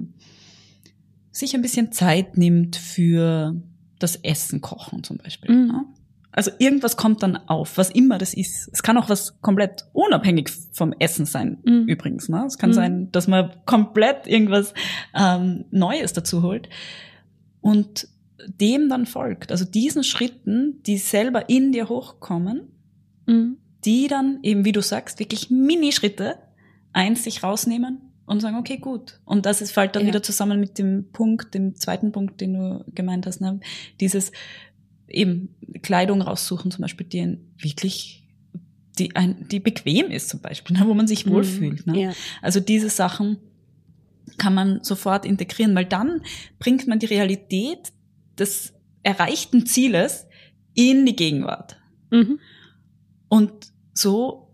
[1.31, 3.55] sich ein bisschen Zeit nimmt für
[3.99, 5.51] das Essen kochen zum Beispiel.
[5.51, 5.67] Mhm.
[5.67, 5.85] Ne?
[6.31, 8.69] Also irgendwas kommt dann auf, was immer das ist.
[8.71, 11.87] Es kann auch was komplett unabhängig vom Essen sein, mhm.
[11.87, 12.29] übrigens.
[12.29, 12.45] Ne?
[12.45, 12.75] Es kann mhm.
[12.75, 14.73] sein, dass man komplett irgendwas
[15.13, 16.69] ähm, Neues dazu holt
[17.59, 18.07] und
[18.47, 19.51] dem dann folgt.
[19.51, 22.69] Also diesen Schritten, die selber in dir hochkommen,
[23.25, 23.57] mhm.
[23.83, 26.35] die dann eben, wie du sagst, wirklich Minischritte
[26.93, 29.19] eins sich rausnehmen und sagen, okay, gut.
[29.25, 30.09] Und das ist, fällt dann ja.
[30.09, 33.59] wieder zusammen mit dem Punkt, dem zweiten Punkt, den du gemeint hast, ne?
[33.99, 34.31] dieses
[35.11, 38.27] eben Kleidung raussuchen, zum Beispiel, die wirklich,
[38.99, 41.87] die, ein, die bequem ist zum Beispiel, ne, wo man sich wohlfühlt.
[41.87, 42.01] Ne?
[42.01, 42.13] Ja.
[42.41, 43.37] Also diese Sachen
[44.37, 46.21] kann man sofort integrieren, weil dann
[46.59, 47.91] bringt man die Realität
[48.37, 50.27] des erreichten Zieles
[50.73, 51.77] in die Gegenwart.
[52.11, 52.39] Mhm.
[53.27, 53.51] Und
[53.93, 54.47] so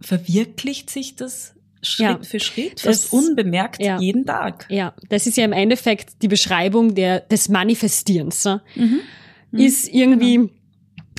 [0.00, 4.66] verwirklicht sich das Schritt ja, für Schritt, fast unbemerkt ja, jeden Tag.
[4.68, 8.44] Ja, das ist ja im Endeffekt die Beschreibung der, des Manifestierens.
[8.74, 9.00] Mhm.
[9.50, 9.58] Mhm.
[9.60, 10.50] ist irgendwie genau.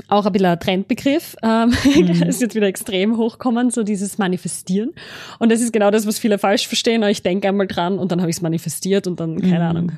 [0.07, 1.35] auch ein bisschen ein Trendbegriff.
[1.43, 2.23] Ähm, mhm.
[2.27, 4.91] ist jetzt wieder extrem hochkommen, so dieses Manifestieren.
[5.39, 7.03] Und das ist genau das, was viele falsch verstehen.
[7.03, 9.69] Ich denke einmal dran und dann habe ich es manifestiert und dann, keine mhm.
[9.69, 9.91] Ahnung.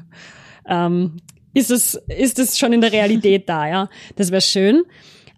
[0.67, 1.17] Ähm,
[1.53, 3.89] ist es, ist es schon in der Realität da, ja?
[4.15, 4.83] Das wäre schön.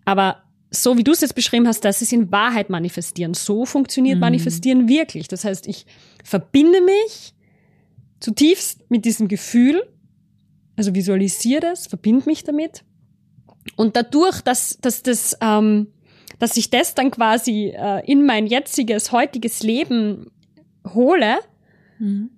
[0.06, 3.34] Aber so wie du es jetzt beschrieben hast, das ist in Wahrheit manifestieren.
[3.34, 4.22] So funktioniert mhm.
[4.22, 5.28] manifestieren wirklich.
[5.28, 5.86] Das heißt, ich
[6.24, 7.34] verbinde mich
[8.20, 9.84] zutiefst mit diesem Gefühl
[10.76, 12.84] also visualisiere das, verbinde mich damit.
[13.76, 15.88] Und dadurch, dass, dass, das, ähm,
[16.40, 20.32] dass ich das dann quasi äh, in mein jetziges, heutiges Leben
[20.94, 21.40] hole,
[22.00, 22.30] mhm.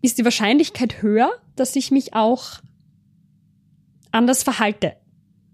[0.00, 2.60] ist die Wahrscheinlichkeit höher, dass ich mich auch
[4.10, 4.94] anders verhalte.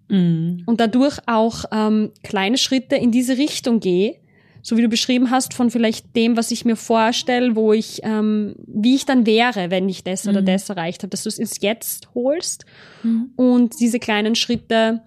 [0.09, 0.63] Mhm.
[0.67, 4.21] Und dadurch auch ähm, kleine Schritte in diese Richtung gehe,
[4.63, 8.55] so wie du beschrieben hast, von vielleicht dem, was ich mir vorstelle, wo ich, ähm,
[8.67, 10.31] wie ich dann wäre, wenn ich das mhm.
[10.31, 12.65] oder das erreicht habe, dass du es ins Jetzt holst
[13.03, 13.31] mhm.
[13.37, 15.03] und diese kleinen Schritte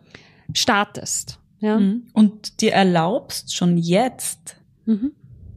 [0.53, 1.39] startest.
[1.59, 1.79] Ja?
[1.79, 2.03] Mhm.
[2.13, 5.11] Und dir erlaubst schon jetzt, mhm.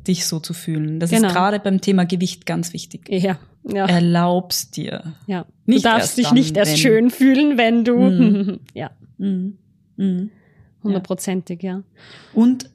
[0.07, 1.01] dich so zu fühlen.
[1.01, 1.29] Das genau.
[1.29, 3.09] ist gerade beim Thema Gewicht ganz wichtig.
[3.09, 3.39] Ja.
[3.65, 3.87] ja.
[3.87, 5.15] Erlaubst dir.
[5.27, 5.47] Ja.
[5.67, 8.61] Nicht du darfst dich dann, nicht erst schön fühlen, wenn du, mhm.
[8.75, 8.91] ja.
[9.19, 9.59] Mhm.
[10.83, 11.83] Hundertprozentig, ja.
[12.35, 12.69] Und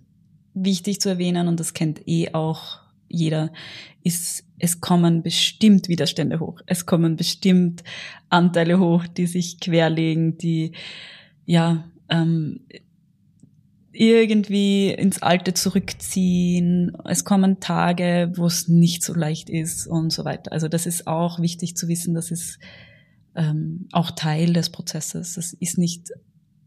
[0.64, 3.52] wichtig zu erwähnen, und das kennt eh auch jeder,
[4.04, 6.62] ist, es kommen bestimmt Widerstände hoch.
[6.66, 7.84] Es kommen bestimmt
[8.30, 10.74] Anteile hoch, die sich querlegen, die
[11.46, 12.62] ja ähm,
[13.92, 16.96] irgendwie ins Alte zurückziehen.
[17.06, 20.52] Es kommen Tage, wo es nicht so leicht ist und so weiter.
[20.52, 22.60] Also das ist auch wichtig zu wissen, das ist
[23.36, 25.34] ähm, auch Teil des Prozesses.
[25.34, 26.12] Das ist nicht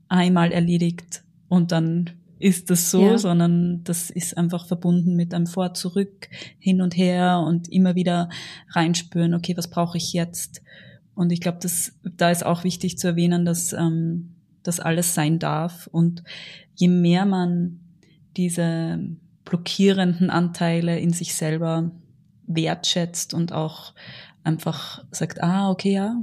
[0.08, 2.10] einmal erledigt und dann
[2.42, 3.18] ist das so, ja.
[3.18, 6.28] sondern das ist einfach verbunden mit einem Vor, zurück,
[6.58, 8.28] hin und her und immer wieder
[8.70, 10.60] reinspüren, okay, was brauche ich jetzt?
[11.14, 15.38] Und ich glaube, dass da ist auch wichtig zu erwähnen, dass ähm, das alles sein
[15.38, 15.86] darf.
[15.86, 16.24] Und
[16.74, 17.80] je mehr man
[18.36, 18.98] diese
[19.44, 21.92] blockierenden Anteile in sich selber
[22.46, 23.94] wertschätzt und auch
[24.42, 26.16] einfach sagt, ah, okay, ja,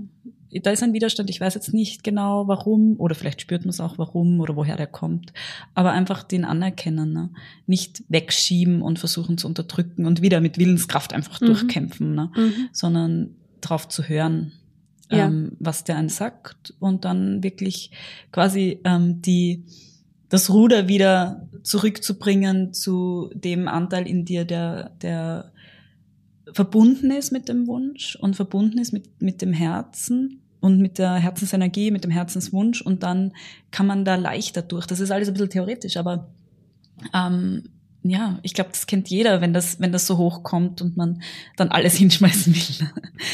[0.51, 3.79] da ist ein Widerstand, ich weiß jetzt nicht genau warum, oder vielleicht spürt man es
[3.79, 5.33] auch warum oder woher der kommt,
[5.75, 7.29] aber einfach den anerkennen, ne?
[7.67, 11.45] nicht wegschieben und versuchen zu unterdrücken und wieder mit Willenskraft einfach mhm.
[11.47, 12.31] durchkämpfen, ne?
[12.35, 12.69] Mhm.
[12.71, 14.53] sondern drauf zu hören,
[15.11, 15.27] ja.
[15.27, 17.91] ähm, was der einen sagt und dann wirklich
[18.31, 19.65] quasi ähm, die
[20.29, 25.51] das Ruder wieder zurückzubringen zu dem Anteil in dir, der, der
[26.53, 31.13] verbunden ist mit dem Wunsch und verbunden ist mit, mit dem Herzen und mit der
[31.15, 33.33] Herzensenergie, mit dem Herzenswunsch und dann
[33.71, 34.85] kann man da leichter durch.
[34.85, 36.29] Das ist alles ein bisschen theoretisch, aber
[37.13, 37.63] ähm,
[38.03, 41.21] ja, ich glaube, das kennt jeder, wenn das, wenn das so hochkommt und man
[41.57, 42.87] dann alles hinschmeißen will.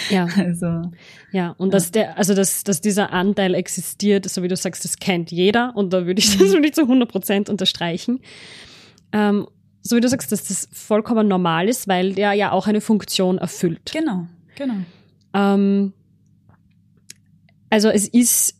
[0.10, 0.28] Ja.
[0.36, 0.92] Also,
[1.32, 1.72] ja, und ja.
[1.72, 5.76] dass der, also dass, dass dieser Anteil existiert, so wie du sagst, das kennt jeder
[5.76, 8.20] und da würde ich das wirklich zu 100 Prozent unterstreichen.
[9.12, 9.48] Ähm,
[9.88, 13.38] so wie du sagst, dass das vollkommen normal ist, weil der ja auch eine Funktion
[13.38, 13.92] erfüllt.
[13.94, 14.78] Genau, genau.
[15.34, 15.94] Ähm,
[17.70, 18.56] also es ist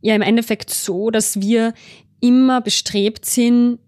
[0.00, 1.74] ja im Endeffekt so, dass wir
[2.20, 3.80] immer bestrebt sind,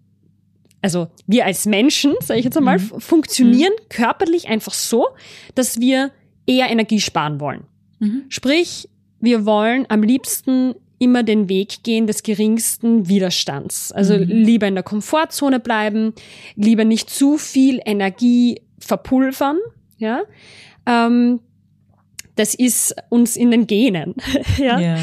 [0.83, 3.01] also wir als Menschen, sage ich jetzt einmal, mhm.
[3.01, 3.89] funktionieren mhm.
[3.89, 5.07] körperlich einfach so,
[5.55, 6.11] dass wir
[6.45, 7.63] eher Energie sparen wollen.
[7.97, 8.25] Mhm.
[8.29, 8.87] Sprich,
[9.19, 13.91] wir wollen am liebsten immer den Weg gehen des geringsten Widerstands.
[13.91, 14.23] Also Mhm.
[14.23, 16.13] lieber in der Komfortzone bleiben,
[16.55, 19.57] lieber nicht zu viel Energie verpulvern,
[19.97, 20.23] ja.
[20.87, 21.39] Ähm,
[22.35, 24.15] das ist uns in den Genen,
[24.57, 24.79] ja.
[24.79, 24.97] Ja.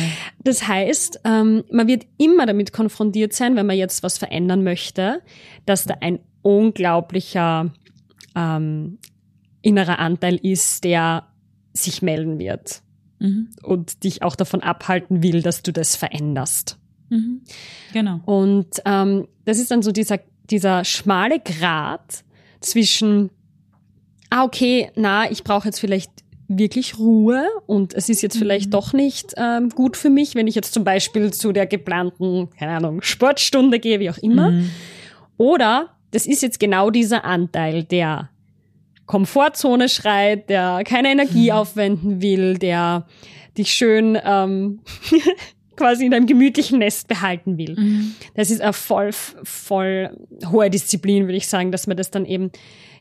[0.44, 5.22] Das heißt, ähm, man wird immer damit konfrontiert sein, wenn man jetzt was verändern möchte,
[5.64, 7.72] dass da ein unglaublicher
[8.36, 8.98] ähm,
[9.62, 11.28] innerer Anteil ist, der
[11.72, 12.82] sich melden wird
[13.22, 13.48] Mhm.
[13.62, 16.76] und dich auch davon abhalten will, dass du das veränderst.
[17.08, 17.42] Mhm.
[17.92, 18.20] Genau.
[18.24, 20.18] Und ähm, das ist dann so dieser,
[20.50, 22.24] dieser schmale Grat
[22.60, 23.30] zwischen,
[24.30, 26.10] ah, okay, na, ich brauche jetzt vielleicht
[26.48, 28.70] wirklich Ruhe und es ist jetzt vielleicht Mhm.
[28.72, 32.72] doch nicht ähm, gut für mich, wenn ich jetzt zum Beispiel zu der geplanten, keine
[32.72, 34.50] Ahnung, Sportstunde gehe, wie auch immer.
[34.50, 34.70] Mhm.
[35.38, 38.28] Oder das ist jetzt genau dieser Anteil, der
[39.06, 41.56] Komfortzone schreit, der keine Energie Mhm.
[41.56, 43.06] aufwenden will, der
[43.58, 44.80] dich schön ähm,
[45.76, 47.74] quasi in einem gemütlichen Nest behalten will.
[47.78, 48.14] Mhm.
[48.34, 50.16] Das ist eine voll, voll
[50.50, 52.50] hohe Disziplin, würde ich sagen, dass man das dann eben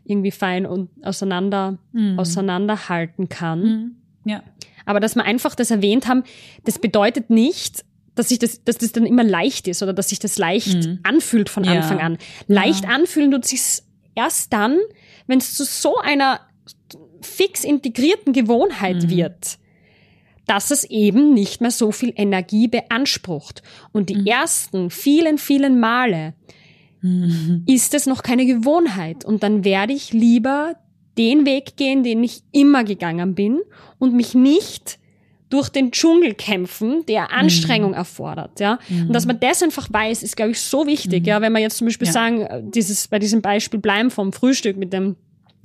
[0.03, 2.17] irgendwie fein und auseinander, Mhm.
[2.17, 3.61] auseinanderhalten kann.
[3.61, 3.95] Mhm.
[4.25, 4.43] Ja.
[4.85, 6.23] Aber dass wir einfach das erwähnt haben,
[6.65, 7.85] das bedeutet nicht,
[8.15, 10.99] dass sich das, dass das dann immer leicht ist oder dass sich das leicht Mhm.
[11.03, 11.73] anfühlt von Ja.
[11.73, 12.17] Anfang an.
[12.47, 12.89] Leicht Ja.
[12.89, 13.61] anfühlen tut sich
[14.15, 14.77] erst dann,
[15.31, 16.41] wenn es zu so einer
[17.21, 19.09] fix integrierten Gewohnheit Mhm.
[19.09, 19.57] wird,
[20.45, 23.63] dass es eben nicht mehr so viel Energie beansprucht.
[23.91, 24.25] Und die Mhm.
[24.27, 26.33] ersten vielen, vielen Male
[27.01, 27.63] Mhm.
[27.67, 29.23] ist es noch keine Gewohnheit.
[29.25, 30.75] Und dann werde ich lieber
[31.17, 33.59] den Weg gehen, den ich immer gegangen bin
[33.99, 34.99] und mich nicht
[35.51, 38.79] durch den Dschungel kämpfen, der Anstrengung erfordert, ja.
[38.89, 41.27] Und dass man das einfach weiß, ist, glaube ich, so wichtig, Mhm.
[41.27, 41.41] ja.
[41.41, 42.13] Wenn wir jetzt zum Beispiel Ja.
[42.13, 45.15] sagen, äh, dieses, bei diesem Beispiel bleiben vom Frühstück mit dem,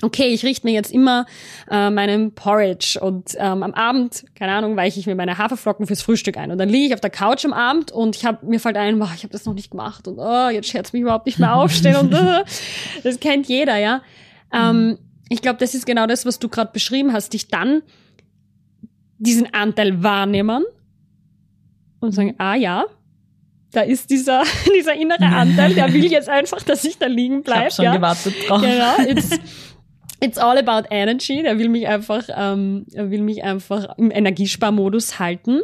[0.03, 1.25] okay, ich richte mir jetzt immer
[1.71, 6.03] äh, meinen Porridge und ähm, am Abend, keine Ahnung, weiche ich mir meine Haferflocken fürs
[6.03, 8.61] Frühstück ein und dann liege ich auf der Couch am Abend und ich hab, mir
[8.61, 11.25] fällt ein, boah, ich habe das noch nicht gemacht und oh, jetzt scherzt mich überhaupt
[11.25, 12.45] nicht mehr aufstehen und äh,
[13.05, 14.03] das kennt jeder, ja.
[14.53, 14.99] Ähm,
[15.31, 17.83] ich glaube, das ist genau das, was du gerade beschrieben hast, dich dann
[19.19, 20.65] diesen Anteil wahrnehmen
[22.01, 22.85] und sagen, ah ja,
[23.73, 24.43] da ist dieser,
[24.79, 27.71] dieser innere Anteil, der will jetzt einfach, dass ich da liegen Ich bleibe.
[27.71, 27.95] schon Ja.
[27.97, 28.61] gewartet drauf.
[28.63, 29.31] Genau, it's,
[30.21, 31.43] it's all about energy.
[31.43, 35.61] Der will mich einfach, ähm, er will mich einfach im Energiesparmodus halten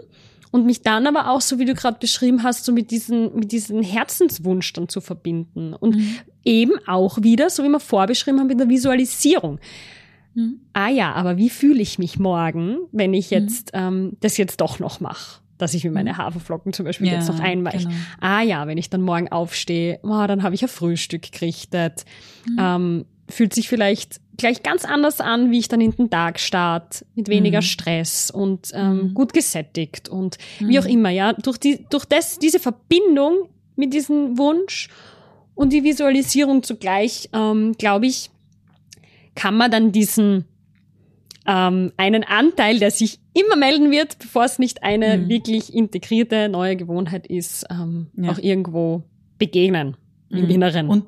[0.51, 3.53] und mich dann aber auch, so wie du gerade beschrieben hast, so mit diesen, mit
[3.53, 6.17] diesen Herzenswunsch dann zu verbinden und Mhm.
[6.45, 9.59] eben auch wieder, so wie wir vorbeschrieben haben, mit der Visualisierung.
[10.35, 10.61] Mhm.
[10.73, 13.37] Ah ja, aber wie fühle ich mich morgen, wenn ich Mhm.
[13.39, 15.41] jetzt ähm, das jetzt doch noch mache?
[15.59, 17.87] Dass ich mir meine Haferflocken zum Beispiel jetzt noch einweiche.
[17.87, 17.91] genau.
[18.21, 22.05] Ah ja, wenn ich dann morgen aufstehe, oh, dann habe ich ein Frühstück gerichtet.
[22.49, 22.57] Mhm.
[22.59, 27.07] Ähm, fühlt sich vielleicht gleich ganz anders an, wie ich dann in den Tag starte,
[27.15, 27.63] mit weniger Mhm.
[27.63, 29.15] Stress und ähm, Mhm.
[29.15, 30.91] gut gesättigt und wie auch Mhm.
[30.91, 31.33] immer, ja.
[31.35, 34.89] Durch, die, durch das, diese Verbindung mit diesem Wunsch
[35.55, 38.31] und die Visualisierung zugleich, ähm, glaube ich,
[39.35, 40.45] kann man dann diesen
[41.47, 45.29] ähm, einen Anteil, der sich immer melden wird, bevor es nicht eine Mhm.
[45.29, 48.31] wirklich integrierte neue Gewohnheit ist, ähm, Ja.
[48.31, 49.03] auch irgendwo
[49.39, 49.97] begegnen
[50.31, 50.51] im Mhm.
[50.51, 50.89] Inneren.
[50.89, 51.05] Und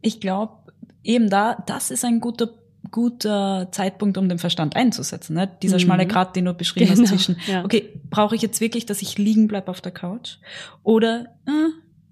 [0.00, 0.72] ich glaube,
[1.02, 2.50] eben da, das ist ein guter,
[2.92, 5.34] guter Zeitpunkt, um den Verstand einzusetzen.
[5.34, 5.50] Ne?
[5.60, 5.80] Dieser Mhm.
[5.80, 7.64] schmale Grat, den du beschrieben Genau, hast zwischen, ja.
[7.64, 10.36] okay, brauche ich jetzt wirklich, dass ich liegen bleibe auf der Couch?
[10.84, 11.50] Oder äh,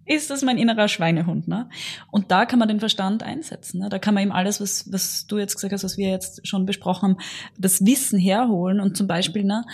[0.04, 1.48] ist das mein innerer Schweinehund?
[1.48, 1.68] Ne?
[2.10, 3.80] Und da kann man den Verstand einsetzen.
[3.80, 3.88] Ne?
[3.88, 6.66] Da kann man ihm alles, was, was du jetzt gesagt hast, was wir jetzt schon
[6.66, 7.18] besprochen haben,
[7.58, 9.64] das Wissen herholen und zum Beispiel, ne,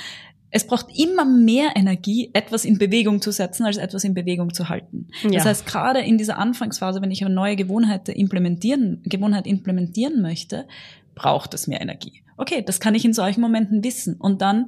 [0.51, 4.69] es braucht immer mehr Energie, etwas in Bewegung zu setzen, als etwas in Bewegung zu
[4.69, 5.09] halten.
[5.23, 5.31] Ja.
[5.31, 10.67] Das heißt, gerade in dieser Anfangsphase, wenn ich eine neue Gewohnheit implementieren, Gewohnheit implementieren möchte,
[11.15, 12.23] braucht es mehr Energie.
[12.37, 14.67] Okay, das kann ich in solchen Momenten wissen und dann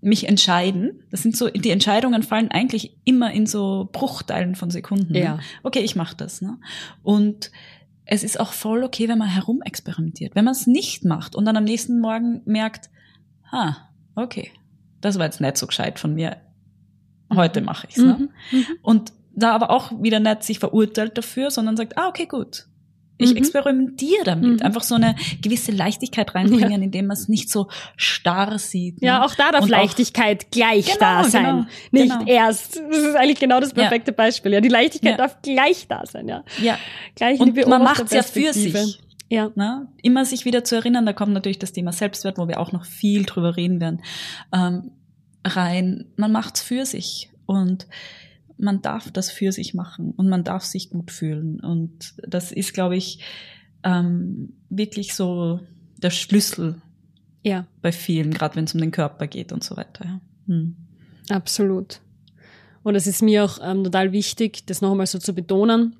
[0.00, 1.02] mich entscheiden.
[1.10, 5.14] Das sind so, die Entscheidungen fallen eigentlich immer in so Bruchteilen von Sekunden.
[5.14, 5.34] Ja.
[5.34, 5.40] Ne?
[5.62, 6.40] Okay, ich mache das.
[6.40, 6.58] Ne?
[7.02, 7.50] Und
[8.06, 10.34] es ist auch voll okay, wenn man herumexperimentiert.
[10.34, 12.90] Wenn man es nicht macht und dann am nächsten Morgen merkt,
[13.52, 13.76] ha,
[14.14, 14.50] okay,
[15.00, 16.36] das war jetzt nicht so gescheit von mir.
[17.32, 17.98] Heute mache ich's.
[17.98, 18.28] Ne?
[18.50, 18.58] Mhm.
[18.58, 18.66] Mhm.
[18.82, 22.66] Und da aber auch wieder nicht sich verurteilt dafür, sondern sagt, ah, okay, gut.
[23.20, 23.36] Ich Mhm.
[23.36, 24.60] experimentiere damit.
[24.60, 24.62] Mhm.
[24.66, 29.00] Einfach so eine gewisse Leichtigkeit reinbringen, indem man es nicht so starr sieht.
[29.02, 29.24] Ja, ne?
[29.26, 31.44] auch da darf Und auch- Leichtigkeit gleich Genau, da sein.
[31.44, 32.24] genau, Nicht genau.
[32.26, 32.76] erst.
[32.90, 33.74] Das ist eigentlich genau das Ja.
[33.82, 34.52] perfekte Beispiel.
[34.52, 35.16] Ja, die Leichtigkeit Ja.
[35.18, 36.42] darf gleich da sein, ja.
[36.60, 36.78] Ja,
[37.14, 39.00] Gleich Und man macht's ja für sich.
[39.32, 39.50] Ja.
[39.54, 39.86] ne?
[40.02, 42.84] immer sich wieder zu erinnern, da kommt natürlich das Thema Selbstwert, wo wir auch noch
[42.84, 44.02] viel drüber reden werden,
[44.52, 44.90] ähm,
[45.44, 46.06] rein.
[46.16, 47.86] Man macht's für sich und
[48.60, 51.60] man darf das für sich machen und man darf sich gut fühlen.
[51.60, 53.20] Und das ist, glaube ich,
[53.82, 55.60] ähm, wirklich so
[55.98, 56.80] der Schlüssel
[57.42, 57.66] Ja.
[57.80, 60.04] Bei vielen, gerade wenn es um den Körper geht und so weiter.
[60.04, 60.20] Ja.
[60.46, 60.76] Hm.
[61.30, 62.00] Absolut.
[62.82, 65.96] Und es ist mir auch ähm, total wichtig, das noch einmal so zu betonen.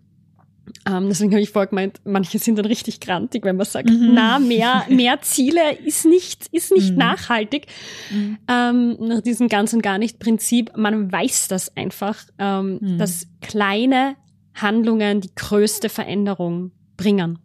[0.86, 4.10] Ähm, deswegen habe ich vorher gemeint, manche sind dann richtig grantig, wenn man sagt, Mhm.
[4.14, 6.98] na, mehr, mehr Ziele ist nicht, ist nicht Mhm.
[6.98, 7.66] nachhaltig.
[8.10, 8.38] Mhm.
[8.48, 12.98] Ähm, nach diesem ganz und gar nicht Prinzip, man weiß das einfach, ähm, Mhm.
[12.98, 14.16] dass kleine
[14.54, 17.38] Handlungen die größte Veränderung bringen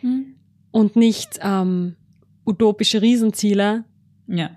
[0.00, 0.34] Hm.
[0.70, 1.96] und nicht ähm,
[2.44, 3.84] utopische Riesenziele.
[4.26, 4.50] Ja.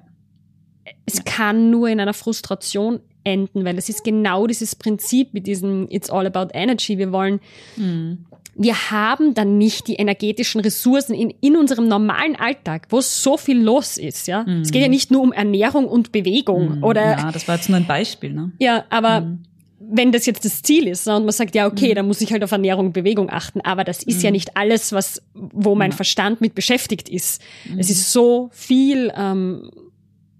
[1.05, 1.23] Es Ja.
[1.25, 6.09] kann nur in einer Frustration enden, weil es ist genau dieses Prinzip mit diesem It's
[6.09, 6.97] all about energy.
[6.97, 7.41] Wir wollen
[7.75, 8.25] Hm.
[8.57, 13.59] wir haben dann nicht die energetischen Ressourcen in, in unserem normalen Alltag, wo so viel
[13.61, 14.43] los ist, ja.
[14.43, 14.61] Mhm.
[14.61, 16.83] Es geht ja nicht nur um Ernährung und Bewegung Hm.
[16.83, 18.53] oder, Ja, das war jetzt nur ein Beispiel, ne?
[18.59, 19.39] ja, aber Hm.
[19.87, 21.95] wenn das jetzt das Ziel ist ne, und man sagt, ja, okay, Mhm.
[21.95, 24.35] dann muss ich halt auf Ernährung und Bewegung achten, aber das ist ja Mhm.
[24.35, 25.97] nicht alles, was, wo mein Ja.
[25.97, 27.41] Verstand mit beschäftigt ist.
[27.69, 27.79] Mhm.
[27.79, 29.69] Es ist so viel, ähm,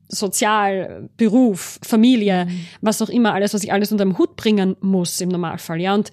[0.08, 2.60] sozial, Beruf, Familie, Mhm.
[2.82, 5.94] was auch immer, alles, was ich alles unter den Hut bringen muss im Normalfall, ja.
[5.94, 6.12] Und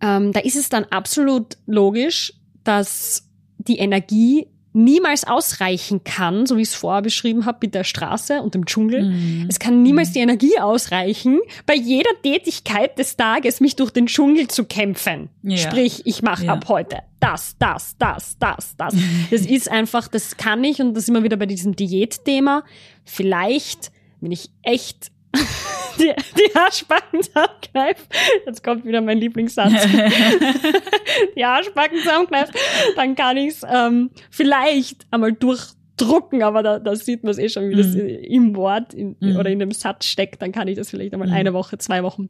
[0.00, 3.28] ähm, da ist es dann absolut logisch, dass
[3.58, 8.42] die Energie niemals ausreichen kann, so wie ich es vorher beschrieben habe, mit der Straße
[8.42, 9.04] und dem Dschungel.
[9.04, 9.46] Mhm.
[9.48, 14.48] Es kann niemals die Energie ausreichen, bei jeder Tätigkeit des Tages mich durch den Dschungel
[14.48, 15.30] zu kämpfen.
[15.42, 15.56] Ja.
[15.56, 16.52] Sprich, ich mache Ja.
[16.54, 18.94] ab heute das, das, das, das, das.
[19.30, 22.64] Das ist einfach, das kann ich und das ist immer wieder bei diesem Diätthema.
[23.04, 25.10] Vielleicht, wenn ich echt
[25.98, 28.02] die, die Arschbacken zusammenkneife,
[28.46, 29.72] jetzt kommt wieder mein Lieblingssatz,
[31.36, 32.52] die Arschbacken zusammenkneife,
[32.96, 37.48] dann kann ich es ähm, vielleicht einmal durchdrucken, aber da, da sieht man es eh
[37.48, 38.08] schon, wie das Mhm.
[38.08, 39.36] im Wort in, Mhm.
[39.36, 41.34] oder in dem Satz steckt, dann kann ich das vielleicht einmal Mhm.
[41.34, 42.28] eine Woche, zwei Wochen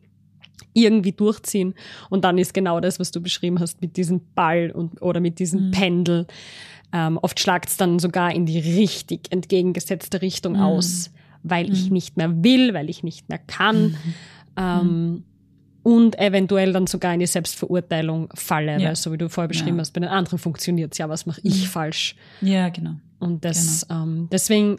[0.72, 1.74] irgendwie durchziehen.
[2.10, 5.38] Und dann ist genau das, was du beschrieben hast, mit diesem Ball und, oder mit
[5.38, 5.70] diesem Mhm.
[5.70, 6.26] Pendel.
[6.92, 10.60] Ähm, oft schlagt es dann sogar in die richtig entgegengesetzte Richtung Mhm.
[10.60, 11.10] aus,
[11.44, 11.92] weil ich Mhm.
[11.92, 13.96] nicht mehr will, weil ich nicht mehr kann.
[14.56, 15.22] Ähm,
[15.82, 18.88] und eventuell dann sogar in die Selbstverurteilung falle, Ja.
[18.88, 19.80] weil so wie du vorher beschrieben Ja.
[19.82, 21.66] hast, bei den anderen funktioniert's ja, was mache ich Mhm.
[21.68, 22.16] falsch?
[22.40, 22.94] Ja, genau.
[23.18, 24.78] Und das, ähm, deswegen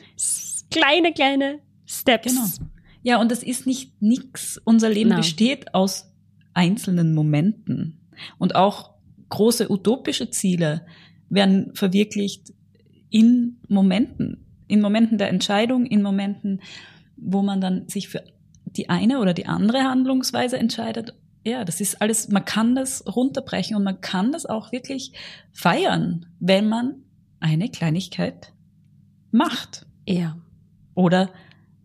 [0.71, 2.33] kleine, kleine Steps.
[2.57, 2.69] Genau.
[3.03, 4.59] Ja, und das ist nicht nix.
[4.65, 5.19] Unser Leben Nein.
[5.19, 6.11] besteht aus
[6.55, 7.99] einzelnen Momenten.
[8.39, 8.91] Und auch
[9.29, 10.85] große utopische Ziele
[11.29, 12.53] werden verwirklicht
[13.11, 14.44] in Momenten.
[14.67, 16.61] In Momenten der Entscheidung, in Momenten,
[17.17, 18.23] wo man dann sich für
[18.65, 21.13] die eine oder die andere Handlungsweise entscheidet.
[21.45, 25.13] Ja, das ist alles, man kann das runterbrechen und man kann das auch wirklich
[25.51, 26.95] feiern, wenn man
[27.39, 28.51] eine Kleinigkeit
[29.31, 30.37] macht Ja.
[30.95, 31.29] oder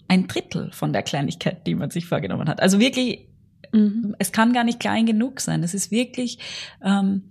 [0.08, 2.60] ein Drittel von der Kleinigkeit, die man sich vorgenommen hat.
[2.60, 3.26] Also wirklich,
[3.72, 4.16] Mhm.
[4.18, 5.62] es kann gar nicht klein genug sein.
[5.62, 6.38] Es ist wirklich
[6.82, 7.24] ähm,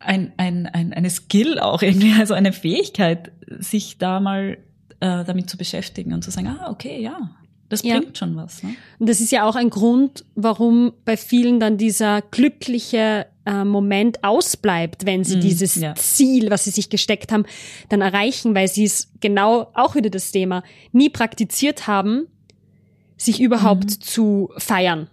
[0.00, 4.58] ein, ein, ein, eine Skill auch irgendwie, also eine Fähigkeit, sich da mal
[5.00, 7.30] äh, damit zu beschäftigen und zu sagen, ah, okay, ja,
[7.68, 8.00] das Ja.
[8.00, 8.62] bringt schon was.
[8.62, 8.70] Ne?
[8.98, 14.24] Und das ist ja auch ein Grund, warum bei vielen dann dieser glückliche äh, Moment
[14.24, 15.94] ausbleibt, wenn sie Mhm, dieses ja.
[15.94, 17.44] Ziel, was sie sich gesteckt haben,
[17.88, 22.26] dann erreichen, weil sie es genau, auch wieder das Thema, nie praktiziert haben,
[23.16, 24.00] sich überhaupt Mhm.
[24.00, 25.08] zu feiern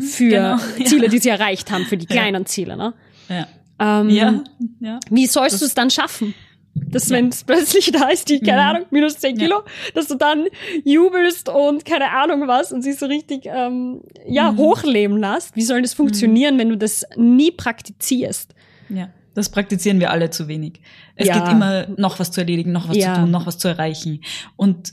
[0.00, 1.08] für Genau, Ziele, ja.
[1.10, 2.76] die sie erreicht haben, für die kleinen Ziele.
[2.76, 2.94] Ne?
[3.28, 3.46] Ja,
[3.78, 4.42] Ähm, ja,
[4.80, 5.00] ja.
[5.10, 6.34] Wie sollst du es dann schaffen?
[6.74, 7.16] Dass Ja.
[7.16, 8.68] wenn es plötzlich da ist, die, keine Mhm.
[8.68, 9.42] Ahnung, minus 10 Ja.
[9.46, 9.62] Kilo,
[9.94, 10.44] dass du dann
[10.84, 14.56] jubelst und keine Ahnung was und sie so richtig ähm, ja, Mhm.
[14.58, 15.56] hochleben lässt.
[15.56, 18.54] Wie soll das funktionieren, wenn du das nie praktizierst?
[18.90, 20.80] Ja, das praktizieren wir alle zu wenig.
[21.16, 21.34] Es Ja.
[21.34, 23.14] gibt immer noch was zu erledigen, noch was Ja.
[23.14, 24.20] zu tun, noch was zu erreichen.
[24.56, 24.92] Und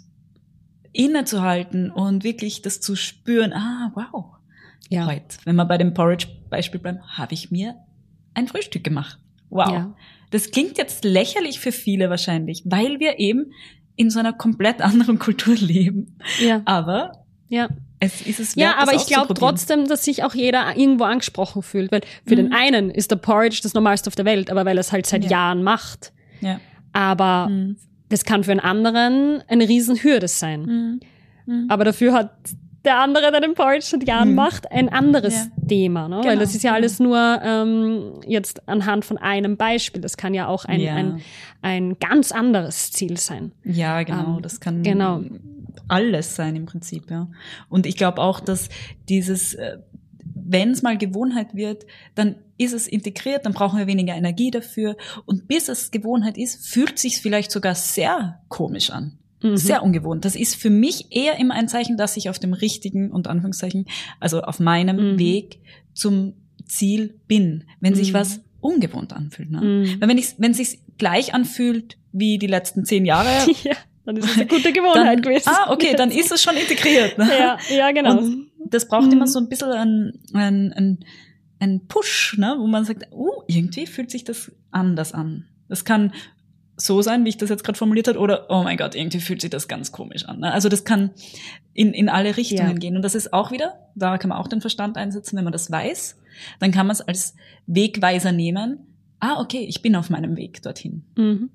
[0.92, 4.26] innezuhalten und wirklich das zu spüren, ah, wow,
[4.90, 5.06] Ja.
[5.08, 7.76] heute, wenn wir bei dem Porridge-Beispiel bleiben, habe ich mir
[8.34, 9.18] ein Frühstück gemacht.
[9.50, 9.70] Wow.
[9.72, 9.94] Ja.
[10.32, 13.52] Das klingt jetzt lächerlich für viele wahrscheinlich, weil wir eben
[13.96, 16.18] in so einer komplett anderen Kultur leben.
[16.42, 16.62] Ja.
[16.66, 17.12] Aber
[17.50, 17.70] Ja.
[18.00, 21.04] es ist es Ja, wert, aber das ich glaube trotzdem, dass sich auch jeder irgendwo
[21.04, 22.38] angesprochen fühlt, weil für Mhm.
[22.38, 25.06] den einen ist der Porridge das Normalste auf der Welt, aber weil er es halt
[25.06, 25.30] seit Ja.
[25.32, 26.12] Jahren macht.
[26.42, 26.60] Ja.
[26.94, 27.78] Aber Mhm.
[28.10, 30.62] das kann für einen anderen eine Riesenhürde sein.
[30.64, 31.00] Mhm.
[31.46, 31.66] Mhm.
[31.70, 32.32] Aber dafür hat
[32.86, 34.36] der andere, der den Porridge seit Jahren Mhm.
[34.36, 35.66] macht, ein anderes Ja.
[35.68, 36.08] Thema.
[36.10, 36.18] Ne?
[36.18, 40.02] Weil Genau, das ist ja alles nur ähm, jetzt anhand von einem Beispiel.
[40.02, 40.96] Das kann ja auch ein, Ja.
[40.96, 41.22] ein,
[41.62, 43.52] ein ganz anderes Ziel sein.
[43.64, 44.36] Ja, genau.
[44.38, 45.22] Ähm, das kann genau.
[45.88, 47.28] alles sein im Prinzip, ja.
[47.70, 48.70] Und ich glaube auch, dass
[49.10, 49.58] dieses,
[50.36, 51.86] wenn es mal Gewohnheit wird,
[52.16, 54.96] dann ist es integriert, dann brauchen wir weniger Energie dafür.
[55.26, 59.18] Und bis es Gewohnheit ist, fühlt sich vielleicht sogar sehr komisch an.
[59.44, 59.58] Mhm.
[59.58, 60.26] Sehr ungewohnt.
[60.26, 63.86] Das ist für mich eher immer ein Zeichen, dass ich auf dem richtigen und Anführungszeichen,
[64.20, 65.20] also auf meinem Mhm.
[65.20, 65.60] Weg
[65.94, 66.34] zum
[66.66, 67.66] Ziel bin.
[67.82, 68.16] Wenn sich Mhm.
[68.16, 69.52] was ungewohnt anfühlt.
[69.52, 69.62] Ne?
[69.62, 70.02] Mhm.
[70.02, 73.28] Weil wenn ich, wenn es sich gleich anfühlt wie die letzten zehn Jahre,
[73.64, 73.74] ja,
[74.06, 75.50] dann ist es eine gute Gewohnheit dann, gewesen.
[75.50, 77.18] ah, okay, dann ist es schon integriert.
[77.18, 77.28] Ne?
[77.38, 78.18] ja, ja, genau.
[78.20, 79.14] Und das braucht Mhm.
[79.14, 81.00] immer so ein bisschen ein, ein, ein,
[81.60, 82.56] ein Push, ne?
[82.58, 85.46] wo man sagt, oh, irgendwie fühlt sich das anders an.
[85.68, 86.14] Das kann
[86.76, 89.42] so sein, wie ich das jetzt gerade formuliert habe, oder oh mein Gott, irgendwie fühlt
[89.42, 90.40] sich das ganz komisch an.
[90.40, 90.52] Ne?
[90.52, 91.12] Also das kann
[91.74, 92.78] in, in alle Richtungen Ja.
[92.78, 92.96] gehen.
[92.96, 95.70] Und das ist auch wieder, da kann man auch den Verstand einsetzen, wenn man das
[95.72, 96.18] weiß,
[96.60, 97.36] dann kann man es als
[97.68, 98.80] Wegweiser nehmen.
[99.20, 101.04] Ah, okay, ich bin auf meinem Weg dorthin.
[101.16, 101.50] Mhm.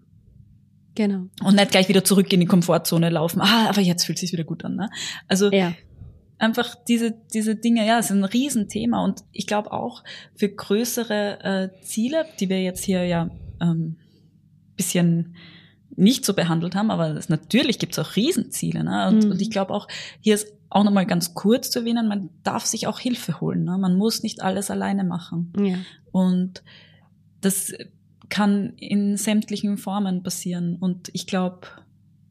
[0.95, 1.27] Genau.
[1.45, 3.41] Und nicht gleich wieder zurück in die Komfortzone laufen.
[3.41, 4.77] Ah, aber jetzt fühlt es sich wieder gut an.
[4.77, 4.91] Ne?
[5.29, 5.73] Also Ja.
[6.39, 10.03] einfach diese, diese Dinge, ja, es ist ein Riesenthema und ich glaube auch
[10.35, 13.97] für größere äh, Ziele, die wir jetzt hier ja ähm,
[14.79, 15.35] bisschen
[15.97, 18.85] nicht so behandelt haben, aber es, natürlich gibt es auch Riesenziele.
[18.85, 19.09] Ne?
[19.09, 19.31] Und, Mhm.
[19.33, 19.89] und ich glaube auch,
[20.21, 23.65] hier ist auch nochmal ganz kurz zu erwähnen, man darf sich auch Hilfe holen.
[23.65, 23.77] Ne?
[23.79, 25.53] Man muss nicht alles alleine machen.
[25.63, 25.77] Ja.
[26.13, 26.63] Und
[27.41, 27.73] das
[28.29, 30.77] kann in sämtlichen Formen passieren.
[30.77, 31.67] Und ich glaube,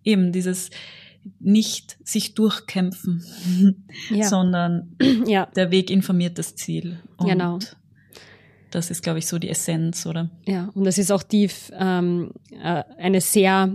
[0.04, 0.70] eben dieses
[1.39, 3.24] nicht sich durchkämpfen,
[4.12, 4.26] Ja.
[4.30, 4.95] sondern
[5.26, 5.48] ja.
[5.56, 7.00] der Weg informiert das Ziel.
[7.18, 7.60] Und Genau.
[8.72, 10.30] Das ist, glaube ich, so die Essenz, oder?
[10.45, 13.74] Ja, und das ist auch tief, ähm, äh, eine sehr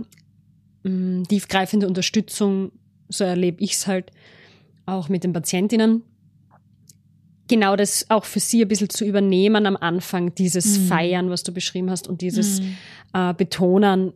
[0.83, 2.71] mh, tiefgreifende Unterstützung,
[3.09, 4.11] so erlebe ich es halt
[4.85, 6.03] auch mit den Patientinnen.
[7.47, 10.87] Genau das auch für sie ein bisschen zu übernehmen am Anfang, dieses Mhm.
[10.87, 12.75] Feiern, was du beschrieben hast, und dieses Mhm.
[13.13, 14.13] äh, Betonen,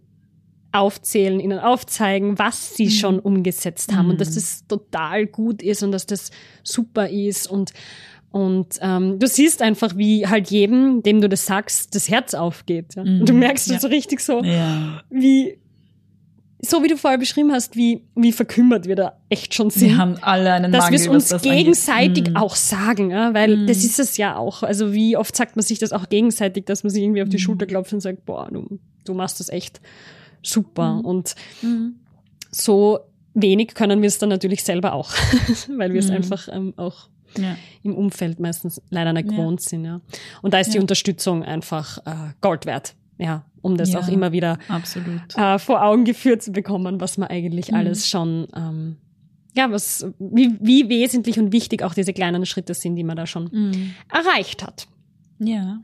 [0.74, 2.90] aufzählen, ihnen aufzeigen, was sie Mhm.
[2.92, 4.36] schon umgesetzt haben und dass Mhm.
[4.36, 6.30] das total gut ist und dass das
[6.64, 7.72] super ist und
[8.38, 12.96] und ähm, du siehst einfach, wie halt jedem, dem du das sagst, das Herz aufgeht.
[12.96, 13.04] Ja?
[13.04, 13.22] Mhm.
[13.22, 13.80] Und du merkst Ja.
[13.80, 15.02] so richtig so, Ja.
[15.10, 15.58] wie
[16.60, 19.96] so wie du vorher beschrieben hast, wie wie verkümmert wir da echt schon sind Sie
[19.96, 22.30] haben alle einen dass wir es uns gegenseitig angeht.
[22.32, 22.38] Mhm.
[22.38, 23.34] auch sagen, ja?
[23.36, 23.68] weil Mm.
[23.68, 24.64] das ist es ja auch.
[24.64, 27.38] Also wie oft sagt man sich das auch gegenseitig, dass man sich irgendwie auf die
[27.38, 27.46] Mm.
[27.46, 29.82] Schulter klopft und sagt, boah, du, du machst das echt
[30.42, 30.96] super.
[30.96, 31.06] Mm.
[31.06, 31.96] Und Mhm.
[32.52, 33.00] so
[33.36, 35.12] wenig können wir es dann natürlich selber auch,
[35.78, 37.08] weil wir es einfach ähm, auch
[37.38, 37.56] Ja.
[37.84, 39.86] im Umfeld meistens leider nicht gewohnt sind.
[39.86, 40.02] Ja.
[40.42, 40.80] Und da ist die.
[40.80, 44.00] Unterstützung einfach äh, Gold wert, ja, um das Ja.
[44.00, 45.36] auch immer wieder Absolut.
[45.36, 47.78] äh, vor Augen geführt zu bekommen, was man eigentlich Mhm.
[47.78, 48.98] alles schon, ähm,
[49.56, 53.26] ja, was, wie, wie wesentlich und wichtig auch diese kleinen Schritte sind, die man da
[53.26, 53.94] schon Mhm.
[54.12, 54.88] erreicht hat.
[55.40, 55.80] Ja.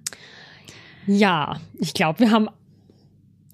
[1.07, 2.47] Ja, ich glaube, wir haben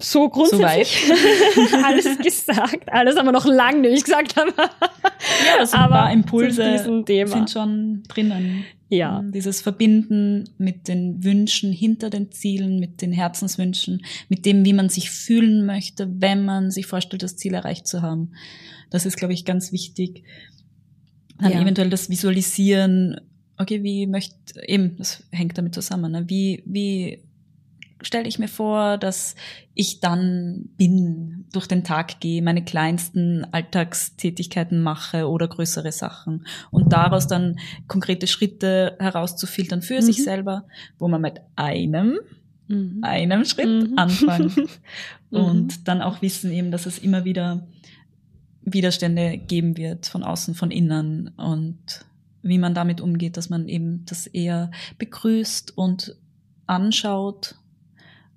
[0.02, 1.10] so grundsätzlich
[1.84, 2.90] alles gesagt.
[2.92, 4.70] Alles haben wir noch lange nicht gesagt, aber
[5.58, 6.78] Ja, so ein Aber paar Impulse
[7.26, 8.64] sind schon drinnen.
[8.88, 14.64] ja, Ähm, Dieses Verbinden mit den Wünschen hinter den Zielen, mit den Herzenswünschen, mit dem,
[14.64, 18.32] wie man sich fühlen möchte, wenn man sich vorstellt, das Ziel erreicht zu haben.
[18.90, 20.24] Das ist, glaube ich, ganz wichtig.
[21.38, 21.60] Dann Ja.
[21.62, 23.20] eventuell das Visualisieren.
[23.56, 24.34] Okay, wie möchte,
[24.66, 26.12] eben, das hängt damit zusammen.
[26.12, 26.24] Ne?
[26.28, 27.22] Wie, wie
[28.02, 29.34] stelle ich mir vor, dass
[29.74, 36.92] ich dann bin, durch den Tag gehe, meine kleinsten Alltagstätigkeiten mache oder größere Sachen und
[36.92, 40.02] daraus dann konkrete Schritte herauszufiltern für Mhm.
[40.02, 40.66] sich selber,
[40.98, 42.18] wo man mit einem,
[42.68, 42.98] mhm.
[43.02, 43.98] einem Schritt Mhm.
[43.98, 44.52] anfangen
[45.30, 45.38] Mhm.
[45.38, 47.66] und dann auch wissen eben, dass es immer wieder
[48.62, 52.04] Widerstände geben wird von außen, von innen und
[52.42, 56.16] wie man damit umgeht, dass man eben das eher begrüßt und
[56.66, 57.56] anschaut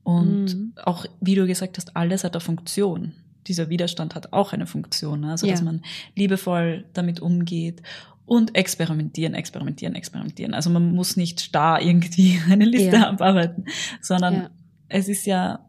[0.04, 0.74] und Mhm.
[0.84, 3.14] auch, wie du gesagt hast, alles hat eine Funktion.
[3.47, 5.32] Dieser Widerstand hat auch eine Funktion, ne?
[5.32, 5.66] also dass Ja.
[5.66, 5.82] man
[6.16, 7.82] liebevoll damit umgeht
[8.26, 10.54] und experimentieren, experimentieren, experimentieren.
[10.54, 13.10] Also man muss nicht starr irgendwie eine Liste Ja.
[13.10, 13.66] abarbeiten,
[14.01, 14.49] sondern Ja.
[14.89, 15.66] es ist ja,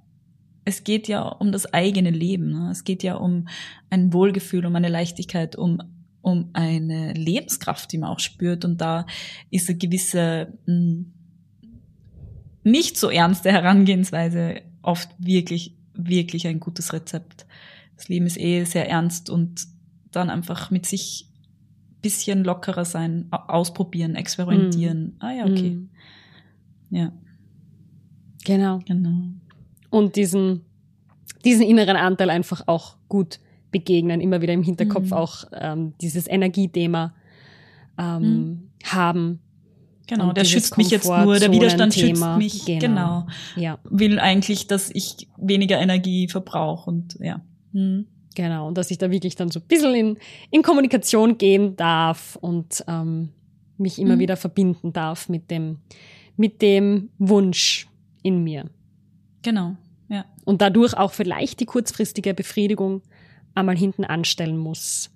[0.64, 2.50] es geht ja um das eigene Leben.
[2.52, 2.70] Ne?
[2.70, 3.48] Es geht ja um
[3.90, 5.82] ein Wohlgefühl, um eine Leichtigkeit, um,
[6.22, 8.64] um eine Lebenskraft, die man auch spürt.
[8.64, 9.04] Und da
[9.50, 11.04] ist eine gewisse mh,
[12.64, 17.46] nicht so ernste Herangehensweise oft wirklich, wirklich ein gutes Rezept.
[17.96, 19.66] Das Leben ist eh sehr ernst und
[20.10, 21.28] dann einfach mit sich
[22.02, 25.14] bisschen lockerer sein, au- ausprobieren, experimentieren.
[25.20, 25.70] Ah ja, okay.
[25.70, 25.90] Mhm.
[26.90, 27.12] Ja,
[28.44, 28.80] Genau.
[28.86, 29.14] genau.
[29.90, 30.62] Und diesen,
[31.44, 33.40] diesen inneren Anteil einfach auch gut
[33.70, 35.12] begegnen, immer wieder im Hinterkopf Mhm.
[35.12, 37.14] auch ähm, dieses Energiethema
[37.98, 38.70] ähm, Mhm.
[38.84, 39.38] haben.
[40.06, 42.36] Genau, Und der schützt mich jetzt nur, der Widerstand schützt Komfortzonenthema.
[42.36, 42.64] mich.
[42.66, 43.24] Genau.
[43.24, 43.26] Genau.
[43.56, 47.40] Ja, Will eigentlich, dass ich weniger Energie verbrauche und ja.
[47.72, 48.06] Hm.
[48.34, 48.68] genau.
[48.68, 50.18] Und dass ich da wirklich dann so ein bisschen in,
[50.50, 53.30] in Kommunikation gehen darf und ähm,
[53.78, 54.20] mich immer Mhm.
[54.20, 55.78] wieder verbinden darf mit dem,
[56.36, 57.88] mit dem Wunsch
[58.22, 58.68] in mir.
[59.42, 59.76] Genau,
[60.08, 60.24] ja.
[60.44, 63.02] Und dadurch auch vielleicht die kurzfristige Befriedigung
[63.54, 65.10] einmal hinten anstellen muss.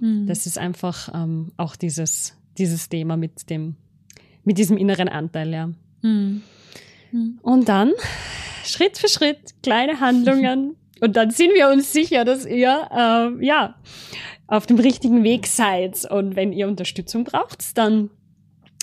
[0.00, 0.26] Hm.
[0.26, 3.76] Das ist einfach ähm, auch dieses, dieses Thema mit dem,
[4.44, 5.70] mit diesem inneren Anteil, ja.
[6.02, 6.42] Hm.
[7.12, 7.38] Mhm.
[7.42, 7.92] Und dann
[8.64, 10.76] Schritt für Schritt kleine Handlungen.
[11.00, 13.76] Und dann sind wir uns sicher, dass ihr äh, ja
[14.46, 16.04] auf dem richtigen Weg seid.
[16.10, 18.10] Und wenn ihr Unterstützung braucht, dann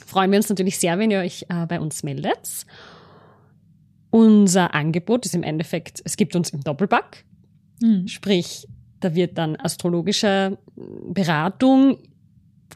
[0.06, 2.66] freuen wir uns natürlich sehr, wenn ihr euch äh, bei uns meldet.
[4.10, 7.24] Unser Angebot ist im Endeffekt, es gibt uns im Doppelpack.
[7.82, 8.08] Mhm.
[8.08, 8.68] Sprich,
[9.00, 12.00] da wird dann astrologische Beratung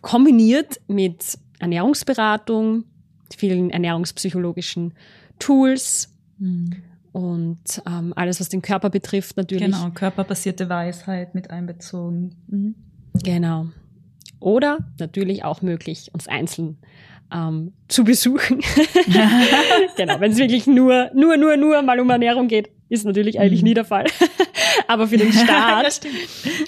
[0.02, 2.84] kombiniert mit Ernährungsberatung,
[3.36, 4.94] vielen ernährungspsychologischen
[5.40, 6.76] Tools mhm.
[7.12, 9.66] und ähm, alles, was den Körper betrifft, natürlich.
[9.66, 12.36] Genau, körperbasierte Weisheit mit einbezogen.
[12.48, 12.76] Mhm.
[13.24, 13.68] Genau.
[14.40, 16.78] Oder natürlich auch möglich, uns einzeln
[17.32, 18.60] ähm, zu besuchen.
[19.98, 23.62] genau, wenn es wirklich nur, nur, nur, nur mal um Ernährung geht, ist natürlich eigentlich
[23.62, 23.70] mhm.
[23.70, 24.06] nie der Fall.
[24.88, 26.02] Aber für den Start,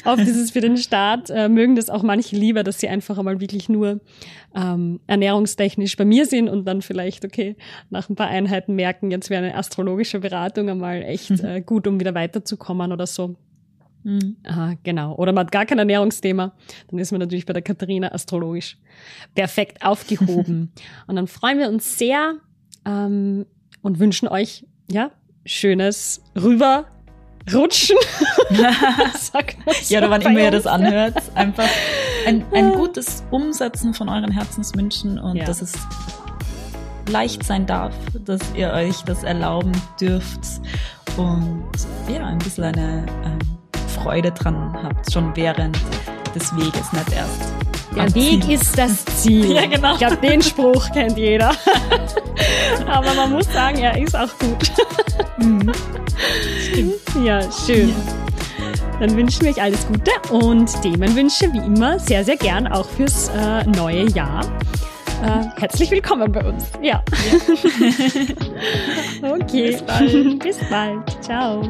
[0.05, 3.41] auf dieses für den Start, äh, mögen das auch manche lieber, dass sie einfach einmal
[3.41, 3.99] wirklich nur
[4.55, 7.57] ähm, ernährungstechnisch bei mir sind und dann vielleicht, okay,
[7.89, 11.45] nach ein paar Einheiten merken, jetzt wäre eine astrologische Beratung einmal echt mhm.
[11.45, 13.35] äh, gut, um wieder weiterzukommen oder so.
[14.03, 14.37] Mhm.
[14.43, 15.15] Aha, genau.
[15.15, 16.53] Oder man hat gar kein Ernährungsthema,
[16.89, 18.77] dann ist man natürlich bei der Katharina astrologisch
[19.35, 20.71] perfekt aufgehoben.
[21.07, 22.35] und dann freuen wir uns sehr
[22.85, 23.45] ähm,
[23.81, 25.11] und wünschen euch ja
[25.45, 27.97] schönes rüberrutschen.
[29.89, 31.69] ja, oder wann immer ihr das anhört, einfach
[32.25, 35.45] ein, ein gutes Umsetzen von euren Herzenswünschen und ja.
[35.45, 35.73] dass es
[37.09, 37.93] leicht sein darf,
[38.25, 40.39] dass ihr euch das erlauben dürft
[41.17, 41.69] und
[42.07, 43.39] ja, ein bisschen eine ähm,
[43.87, 45.77] Freude dran habt, schon während
[46.33, 47.53] des Weges, nicht erst.
[47.95, 48.53] Der Weg Ziel.
[48.53, 49.51] ist das Ziel.
[49.53, 49.93] Ja, genau.
[49.93, 51.51] Ich glaube, den Spruch kennt jeder.
[52.87, 54.71] Aber man muss sagen, er ist auch gut.
[55.37, 55.71] Mhm.
[57.23, 57.89] Ja, schön.
[57.89, 57.95] Ja.
[58.99, 63.29] Dann wünschen wir euch alles Gute und Themenwünsche wie immer sehr, sehr gern auch fürs
[63.29, 64.41] äh, neue Jahr.
[65.23, 66.65] Äh, herzlich willkommen bei uns.
[66.81, 67.03] Ja.
[69.21, 69.31] ja.
[69.35, 69.71] okay.
[69.71, 70.39] Bis bald.
[70.39, 71.23] Bis bald.
[71.23, 71.61] Ciao.